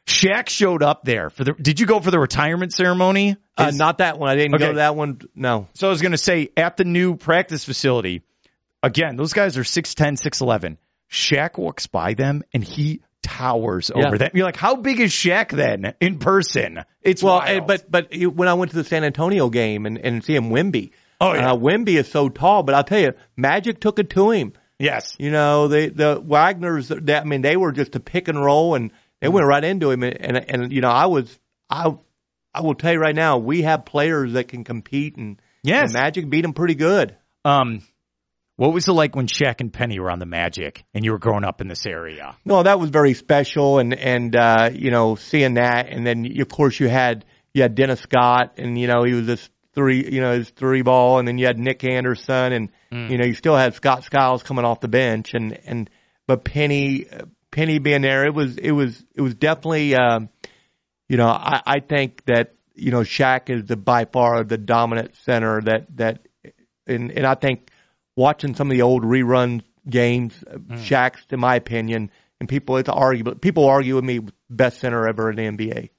Shaq 0.06 0.48
showed 0.48 0.84
up 0.84 1.02
there 1.02 1.30
for 1.30 1.42
the, 1.42 1.52
did 1.54 1.80
you 1.80 1.86
go 1.86 1.98
for 1.98 2.12
the 2.12 2.18
retirement 2.20 2.72
ceremony? 2.72 3.36
Uh, 3.58 3.72
not 3.74 3.98
that 3.98 4.18
one. 4.20 4.30
I 4.30 4.36
didn't 4.36 4.54
Okay. 4.54 4.64
go 4.66 4.70
to 4.72 4.76
that 4.76 4.94
one. 4.94 5.20
No. 5.34 5.66
So 5.74 5.88
I 5.88 5.90
was 5.90 6.00
going 6.00 6.12
to 6.12 6.18
say 6.18 6.50
at 6.56 6.76
the 6.76 6.84
new 6.84 7.16
practice 7.16 7.64
facility, 7.64 8.22
again, 8.84 9.16
those 9.16 9.32
guys 9.32 9.58
are 9.58 9.64
6'10, 9.64 10.12
6'11. 10.22 10.76
Shaq 11.10 11.58
walks 11.58 11.88
by 11.88 12.14
them 12.14 12.44
and 12.52 12.62
he 12.62 13.00
towers 13.26 13.90
Yeah. 13.94 14.06
over 14.06 14.18
them. 14.18 14.30
You're 14.34 14.46
like, 14.46 14.56
how 14.56 14.76
big 14.76 15.00
is 15.00 15.10
Shaq 15.12 15.50
then 15.50 15.94
in 16.00 16.18
person? 16.18 16.84
It's 17.02 17.22
Well, 17.22 17.38
wild. 17.38 17.66
but 17.66 17.90
but 17.90 18.08
when 18.14 18.48
I 18.48 18.54
went 18.54 18.70
to 18.70 18.76
the 18.76 18.84
San 18.84 19.02
Antonio 19.04 19.50
game 19.50 19.84
and 19.86 19.98
and 19.98 20.24
see 20.24 20.34
him 20.34 20.50
Wemby. 20.50 20.90
Oh, 21.20 21.32
yeah. 21.34 21.52
Uh, 21.52 21.56
Wemby 21.56 21.96
is 21.98 22.08
so 22.08 22.28
tall, 22.28 22.62
but 22.62 22.74
I'll 22.74 22.84
tell 22.84 23.00
you, 23.00 23.12
Magic 23.36 23.80
took 23.80 23.98
it 23.98 24.10
to 24.10 24.30
him. 24.30 24.52
yes. 24.78 25.16
You 25.18 25.30
know, 25.30 25.68
they 25.68 25.88
the 25.88 26.20
Wagner's. 26.24 26.88
That, 26.88 27.22
I 27.22 27.24
mean, 27.24 27.42
they 27.42 27.56
were 27.56 27.72
just 27.72 27.96
a 27.96 28.00
pick 28.00 28.28
and 28.28 28.42
roll, 28.42 28.74
and 28.74 28.90
they 29.20 29.28
went 29.28 29.46
right 29.46 29.64
into 29.64 29.90
him. 29.90 30.02
And, 30.02 30.14
and 30.20 30.36
and 30.50 30.72
you 30.72 30.80
know, 30.82 30.90
I 30.90 31.06
was 31.06 31.38
I 31.70 31.94
I 32.54 32.60
will 32.60 32.74
tell 32.74 32.92
you 32.92 32.98
right 33.00 33.14
now, 33.14 33.38
we 33.38 33.62
have 33.62 33.84
players 33.84 34.34
that 34.34 34.48
can 34.48 34.62
compete, 34.64 35.16
and, 35.16 35.40
Yes. 35.62 35.84
and 35.84 35.92
Magic 35.94 36.28
beat 36.30 36.42
them 36.42 36.52
pretty 36.52 36.74
good. 36.74 37.16
Um, 37.44 37.82
what 38.56 38.72
was 38.72 38.88
it 38.88 38.92
like 38.92 39.14
when 39.14 39.26
Shaq 39.26 39.60
and 39.60 39.72
Penny 39.72 40.00
were 40.00 40.10
on 40.10 40.18
the 40.18 40.26
Magic 40.26 40.84
and 40.94 41.04
you 41.04 41.12
were 41.12 41.18
growing 41.18 41.44
up 41.44 41.60
in 41.60 41.68
this 41.68 41.86
area? 41.86 42.36
No, 42.44 42.62
that 42.62 42.80
was 42.80 42.90
very 42.90 43.14
special, 43.14 43.78
and 43.78 43.94
and 43.94 44.34
uh, 44.34 44.70
you 44.72 44.90
know, 44.90 45.14
seeing 45.14 45.54
that, 45.54 45.88
and 45.90 46.06
then 46.06 46.40
of 46.40 46.48
course 46.48 46.80
you 46.80 46.88
had 46.88 47.24
you 47.52 47.62
had 47.62 47.74
Dennis 47.74 48.00
Scott, 48.00 48.54
and 48.58 48.78
you 48.78 48.86
know 48.86 49.04
he 49.04 49.12
was 49.12 49.26
this 49.26 49.48
three, 49.74 50.10
you 50.10 50.22
know, 50.22 50.32
his 50.32 50.48
three 50.50 50.82
ball, 50.82 51.18
and 51.18 51.28
then 51.28 51.36
you 51.36 51.46
had 51.46 51.58
Nick 51.58 51.84
Anderson, 51.84 52.52
and 52.52 52.70
you 53.10 53.18
know 53.18 53.26
you 53.26 53.34
still 53.34 53.56
had 53.56 53.74
Scott 53.74 54.04
Skiles 54.04 54.42
coming 54.42 54.64
off 54.64 54.80
the 54.80 54.88
bench, 54.88 55.34
and 55.34 55.58
and 55.66 55.90
but 56.26 56.44
Penny 56.44 57.06
Penny 57.50 57.78
being 57.78 58.02
there, 58.02 58.24
it 58.26 58.34
was 58.34 58.56
it 58.56 58.72
was 58.72 59.04
it 59.14 59.20
was 59.20 59.34
definitely, 59.34 59.94
um, 59.94 60.30
you 61.08 61.18
know, 61.18 61.28
I 61.28 61.62
I 61.66 61.80
think 61.80 62.24
that 62.24 62.54
you 62.74 62.90
know 62.90 63.00
Shaq 63.00 63.50
is 63.50 63.64
the 63.64 63.76
by 63.76 64.06
far 64.06 64.44
the 64.44 64.58
dominant 64.58 65.14
center 65.24 65.60
that 65.62 65.94
that, 65.96 66.26
and 66.86 67.10
and 67.10 67.26
I 67.26 67.34
think 67.34 67.70
watching 68.16 68.54
some 68.54 68.70
of 68.70 68.76
the 68.76 68.82
old 68.82 69.04
rerun 69.04 69.62
games, 69.88 70.34
Hmm. 70.48 70.74
Shaq's, 70.76 71.22
in 71.30 71.38
my 71.40 71.54
opinion, 71.56 72.10
and 72.40 72.48
people 72.48 72.76
it's 72.78 72.88
arguable. 72.88 73.34
People 73.36 73.66
argue 73.68 73.94
with 73.94 74.04
me 74.04 74.20
best 74.50 74.80
center 74.80 75.06
ever 75.06 75.30
in 75.30 75.36
the 75.36 75.42
NBA. 75.46 75.90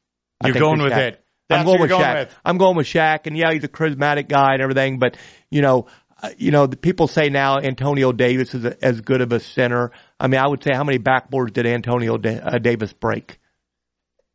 I 0.42 0.48
You're 0.48 0.56
going 0.60 0.82
with 0.82 0.92
Shaq. 0.94 1.08
it. 1.14 1.24
That's 1.50 1.60
I'm 1.62 1.66
going 1.66 1.80
what 1.80 1.82
with 1.84 1.90
you're 1.92 2.00
Shaq. 2.00 2.14
going 2.14 2.26
with. 2.26 2.36
I'm 2.46 2.58
going 2.58 2.76
with 2.78 2.88
Shaq, 2.88 3.20
and 3.28 3.38
yeah, 3.38 3.54
he's 3.54 3.64
a 3.64 3.68
charismatic 3.70 4.28
guy 4.28 4.54
and 4.54 4.62
everything. 4.62 5.00
But 5.00 5.18
you 5.50 5.62
know, 5.62 5.88
uh, 6.22 6.30
you 6.38 6.52
know, 6.52 6.68
the 6.68 6.76
people 6.78 7.08
say 7.08 7.30
now 7.30 7.60
Antonio 7.60 8.12
Davis 8.12 8.54
is 8.54 8.66
a, 8.66 8.84
as 8.84 9.00
good 9.02 9.22
of 9.22 9.32
a 9.32 9.40
center. 9.40 9.92
I 10.20 10.28
mean, 10.28 10.40
I 10.42 10.48
would 10.48 10.64
say 10.64 10.72
how 10.74 10.84
many 10.84 11.00
backboards 11.00 11.54
did 11.54 11.66
Antonio 11.66 12.18
da- 12.18 12.40
uh, 12.40 12.58
Davis 12.58 12.92
break? 12.94 13.40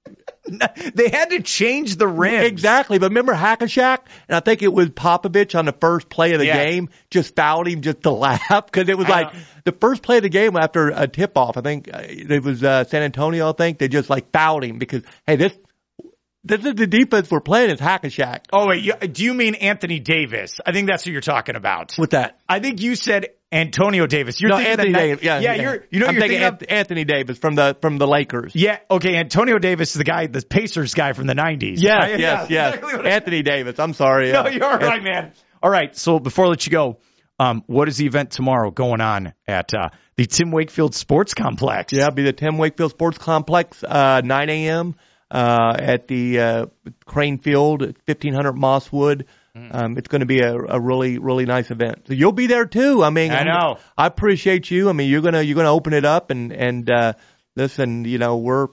They 0.95 1.09
had 1.09 1.31
to 1.31 1.41
change 1.41 1.97
the 1.97 2.07
rim. 2.09 2.45
Exactly. 2.45 2.99
But 2.99 3.11
remember 3.11 3.33
Hack-a-Shaq? 3.33 3.99
And 4.29 4.37
I 4.37 4.41
think 4.41 4.63
it 4.63 4.73
was 4.73 4.89
Popovich 4.91 5.57
on 5.57 5.65
the 5.67 5.73
first 5.73 6.09
play 6.09 6.33
of 6.33 6.41
the 6.41 6.47
Yes. 6.47 6.57
game 6.57 6.89
just 7.11 7.37
fouled 7.37 7.69
him 7.69 7.81
just 7.81 8.03
to 8.03 8.11
laugh 8.11 8.67
because 8.67 8.89
it 8.89 8.99
was 8.99 9.07
I 9.07 9.11
like 9.23 9.35
know. 9.35 9.41
the 9.65 9.73
first 9.73 10.03
play 10.03 10.17
of 10.17 10.25
the 10.25 10.29
game 10.29 10.57
after 10.57 10.89
a 10.91 11.07
tip 11.07 11.39
off. 11.39 11.57
I 11.57 11.61
think 11.61 11.89
uh, 11.95 12.03
it 12.03 12.43
was 12.43 12.63
uh, 12.65 12.85
San 12.85 13.03
Antonio. 13.03 13.51
I 13.51 13.53
think 13.53 13.79
they 13.79 13.87
just 13.89 14.11
like 14.11 14.31
fouled 14.33 14.65
him 14.65 14.79
because 14.79 15.03
hey, 15.27 15.37
this 15.37 15.53
this 16.45 16.65
is 16.65 16.75
the 16.75 16.87
defense 16.87 17.31
we're 17.31 17.41
playing 17.41 17.71
is 17.71 17.81
Hack-a-Shaq. 17.81 18.41
Oh 18.53 18.67
wait, 18.69 18.83
you, 18.83 18.95
do 18.95 19.23
you 19.25 19.35
mean 19.35 19.55
Anthony 19.55 20.01
Davis? 20.01 20.61
I 20.65 20.73
think 20.73 20.89
that's 20.89 21.07
what 21.07 21.13
you're 21.13 21.21
talking 21.21 21.57
about. 21.57 21.95
With 21.99 22.11
that. 22.11 22.39
I 22.49 22.59
think 22.59 22.81
you 22.81 22.97
said 22.97 23.27
Antonio 23.53 24.07
Davis. 24.07 24.41
You're 24.41 24.51
no, 24.51 24.57
thinking 24.57 24.73
Anthony 24.73 24.93
the 24.93 24.99
Davis. 24.99 25.25
Yeah, 25.25 25.39
yeah, 25.41 25.55
You're, 25.55 25.85
you 25.91 26.01
know, 26.01 26.07
I'm 26.07 26.15
you're 26.15 26.23
thinking 26.23 26.41
thinking, 26.41 26.67
of, 26.69 26.77
Anthony 26.77 27.05
Davis 27.05 27.39
from 27.39 27.55
the 27.55 27.77
from 27.81 27.99
the 27.99 28.07
Lakers. 28.07 28.55
yeah, 28.55 28.79
okay, 28.91 29.17
Antonio 29.17 29.59
Davis 29.59 29.91
is 29.91 29.95
the 29.99 30.05
guy, 30.05 30.27
the 30.27 30.43
Pacers 30.43 30.95
guy 30.95 31.13
from 31.13 31.27
the 31.27 31.35
'90s. 31.35 31.75
Yes, 31.77 31.95
I- 32.03 32.09
yes, 32.09 32.19
yeah, 32.21 32.47
yes. 32.49 32.75
exactly 32.77 33.11
I- 33.11 33.15
Anthony 33.15 33.43
Davis. 33.43 33.79
I'm 33.79 33.93
sorry. 33.95 34.33
No, 34.33 34.47
you're 34.49 34.65
all 34.65 34.79
right, 34.79 35.03
man. 35.03 35.33
All 35.63 35.71
right. 35.71 35.97
So 35.97 36.19
before 36.19 36.47
I 36.47 36.49
let 36.49 36.67
you 36.67 36.73
go, 36.73 36.99
um, 37.39 37.63
what 37.67 37.89
is 37.89 37.97
the 37.99 38.07
event 38.07 38.31
tomorrow 38.33 38.71
going 38.71 39.01
on 39.01 39.33
at 39.47 39.73
uh, 39.75 39.91
the 40.17 40.27
Tim 40.27 40.51
Wakefield 40.51 40.95
Sports 40.95 41.35
Complex? 41.35 41.93
Yeah, 41.93 42.03
it'll 42.07 42.15
be 42.15 42.23
the 42.25 42.33
Tim 42.33 42.59
Wakefield 42.59 42.91
Sports 42.91 43.19
Complex, 43.19 43.85
uh, 43.85 44.23
9 44.25 44.51
a.m. 44.51 44.97
Uh, 45.33 45.75
at 45.79 46.09
the 46.09 46.39
uh, 46.39 46.67
Crane 47.07 47.39
Field, 47.39 47.81
1500 47.81 48.53
Mosswood. 48.53 49.25
Hmm. 49.57 49.69
Um, 49.71 49.99
it's 49.99 50.09
going 50.09 50.21
to 50.21 50.27
be 50.27 50.41
a, 50.41 50.55
a 50.55 50.79
really, 50.79 51.17
really 51.19 51.47
nice 51.47 51.71
event. 51.71 52.03
So 52.07 52.13
you'll 52.13 52.33
be 52.33 52.49
there 52.49 52.67
too. 52.67 53.03
I 53.03 53.09
mean, 53.09 53.31
I 53.33 53.39
I'm- 53.39 53.47
know. 53.47 53.79
I 53.97 54.07
appreciate 54.07 54.71
you. 54.71 54.91
I 54.91 54.93
mean, 54.93 55.09
you're 55.11 55.23
gonna 55.23 55.41
you're 55.41 55.57
gonna 55.57 55.73
open 55.73 55.95
it 55.95 56.05
up 56.05 56.31
and 56.31 56.53
and 56.53 56.91
uh, 56.91 57.15
listen. 57.57 58.05
You 58.05 58.19
know, 58.19 58.37
we're 58.37 58.69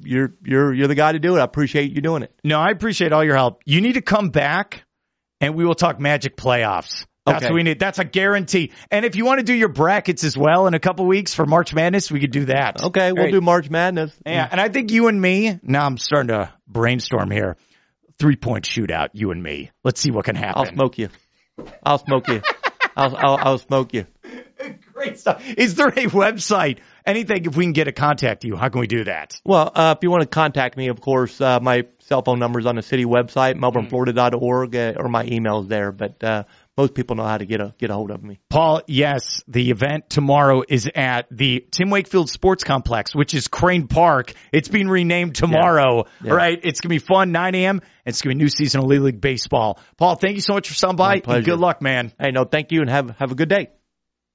you're 0.00 0.34
you're 0.44 0.74
you're 0.74 0.88
the 0.88 0.94
guy 0.96 1.12
to 1.12 1.20
do 1.20 1.36
it. 1.36 1.40
I 1.40 1.44
appreciate 1.44 1.92
you 1.92 2.00
doing 2.00 2.24
it. 2.24 2.32
No, 2.42 2.58
I 2.58 2.70
appreciate 2.70 3.12
all 3.12 3.24
your 3.24 3.36
help. 3.36 3.62
You 3.64 3.80
need 3.80 3.94
to 3.94 4.02
come 4.02 4.30
back, 4.30 4.84
and 5.40 5.54
we 5.54 5.64
will 5.64 5.76
talk 5.76 6.00
Magic 6.00 6.36
playoffs. 6.36 7.06
That's 7.26 7.38
Okay. 7.38 7.46
what 7.46 7.54
we 7.54 7.62
need. 7.62 7.78
That's 7.78 7.98
a 7.98 8.04
guarantee. 8.04 8.72
And 8.90 9.06
if 9.06 9.16
you 9.16 9.24
want 9.24 9.38
to 9.38 9.44
do 9.44 9.54
your 9.54 9.68
brackets 9.70 10.24
as 10.24 10.36
well 10.36 10.66
in 10.66 10.74
a 10.74 10.78
couple 10.78 11.06
weeks 11.06 11.32
for 11.32 11.46
March 11.46 11.72
Madness, 11.72 12.10
we 12.10 12.20
could 12.20 12.32
do 12.32 12.44
that. 12.46 12.82
Okay, 12.82 13.12
we'll 13.12 13.24
right. 13.24 13.32
do 13.32 13.40
March 13.40 13.70
Madness. 13.70 14.12
Yeah, 14.26 14.46
and 14.50 14.60
I 14.60 14.68
think 14.68 14.90
you 14.90 15.08
and 15.08 15.20
me. 15.20 15.58
Now 15.62 15.86
I'm 15.86 15.96
starting 15.96 16.28
to 16.28 16.52
brainstorm 16.68 17.30
here. 17.30 17.56
Three 18.18 18.36
point 18.36 18.64
shootout, 18.66 19.08
you 19.14 19.30
and 19.30 19.42
me. 19.42 19.70
Let's 19.82 20.00
see 20.00 20.10
what 20.10 20.26
can 20.26 20.36
happen. 20.36 20.66
I'll 20.66 20.72
smoke 20.72 20.98
you. 20.98 21.08
I'll 21.82 21.98
smoke 21.98 22.28
you. 22.28 22.42
I'll, 22.96 23.16
I'll 23.16 23.38
I'll 23.38 23.58
smoke 23.58 23.94
you. 23.94 24.06
Great 24.92 25.18
stuff. 25.18 25.42
Is 25.56 25.74
there 25.74 25.88
a 25.88 26.06
website? 26.06 26.78
Anything? 27.04 27.44
If 27.44 27.56
we 27.56 27.64
can 27.64 27.72
get 27.72 27.84
to 27.84 27.92
contact 27.92 28.44
you, 28.44 28.56
how 28.56 28.68
can 28.68 28.80
we 28.80 28.86
do 28.86 29.04
that? 29.04 29.40
Well, 29.44 29.70
uh, 29.74 29.94
if 29.96 30.02
you 30.02 30.10
want 30.10 30.22
to 30.22 30.28
contact 30.28 30.76
me, 30.76 30.88
of 30.88 31.00
course, 31.00 31.40
uh, 31.40 31.58
my 31.60 31.84
cell 32.00 32.22
phone 32.22 32.38
number 32.38 32.60
is 32.60 32.66
on 32.66 32.76
the 32.76 32.82
city 32.82 33.04
website, 33.04 33.56
melbourneflorida.org, 33.56 34.76
uh, 34.76 34.92
or 34.96 35.08
my 35.08 35.24
email 35.24 35.60
is 35.62 35.68
there. 35.68 35.90
But 35.92 36.22
uh, 36.22 36.44
most 36.76 36.94
people 36.94 37.16
know 37.16 37.24
how 37.24 37.38
to 37.38 37.46
get 37.46 37.60
a 37.60 37.74
get 37.78 37.90
a 37.90 37.94
hold 37.94 38.10
of 38.10 38.22
me. 38.22 38.40
Paul, 38.50 38.82
yes, 38.86 39.42
the 39.46 39.70
event 39.70 40.10
tomorrow 40.10 40.62
is 40.68 40.90
at 40.94 41.26
the 41.30 41.66
Tim 41.70 41.90
Wakefield 41.90 42.28
Sports 42.30 42.64
Complex, 42.64 43.14
which 43.14 43.34
is 43.34 43.48
Crane 43.48 43.86
Park. 43.86 44.32
It's 44.52 44.68
being 44.68 44.88
renamed 44.88 45.34
tomorrow, 45.36 46.04
Yeah. 46.22 46.32
right? 46.32 46.58
It's 46.62 46.80
going 46.80 46.88
to 46.98 47.00
be 47.00 47.06
fun, 47.06 47.32
9 47.32 47.54
a.m. 47.54 47.80
It's 48.04 48.22
going 48.22 48.34
to 48.34 48.38
be 48.38 48.44
new 48.44 48.48
season 48.48 48.80
of 48.80 48.86
Little 48.86 49.04
League 49.04 49.20
Baseball. 49.20 49.78
Paul, 49.96 50.16
thank 50.16 50.34
you 50.34 50.42
so 50.42 50.54
much 50.54 50.68
for 50.68 50.74
stopping 50.74 50.96
by. 50.96 51.20
Good 51.20 51.58
luck, 51.60 51.80
man. 51.80 52.12
Hey, 52.18 52.30
no, 52.32 52.44
thank 52.44 52.72
you, 52.72 52.80
and 52.80 52.90
have 52.90 53.10
have 53.18 53.30
a 53.30 53.34
good 53.34 53.48
day. 53.48 53.68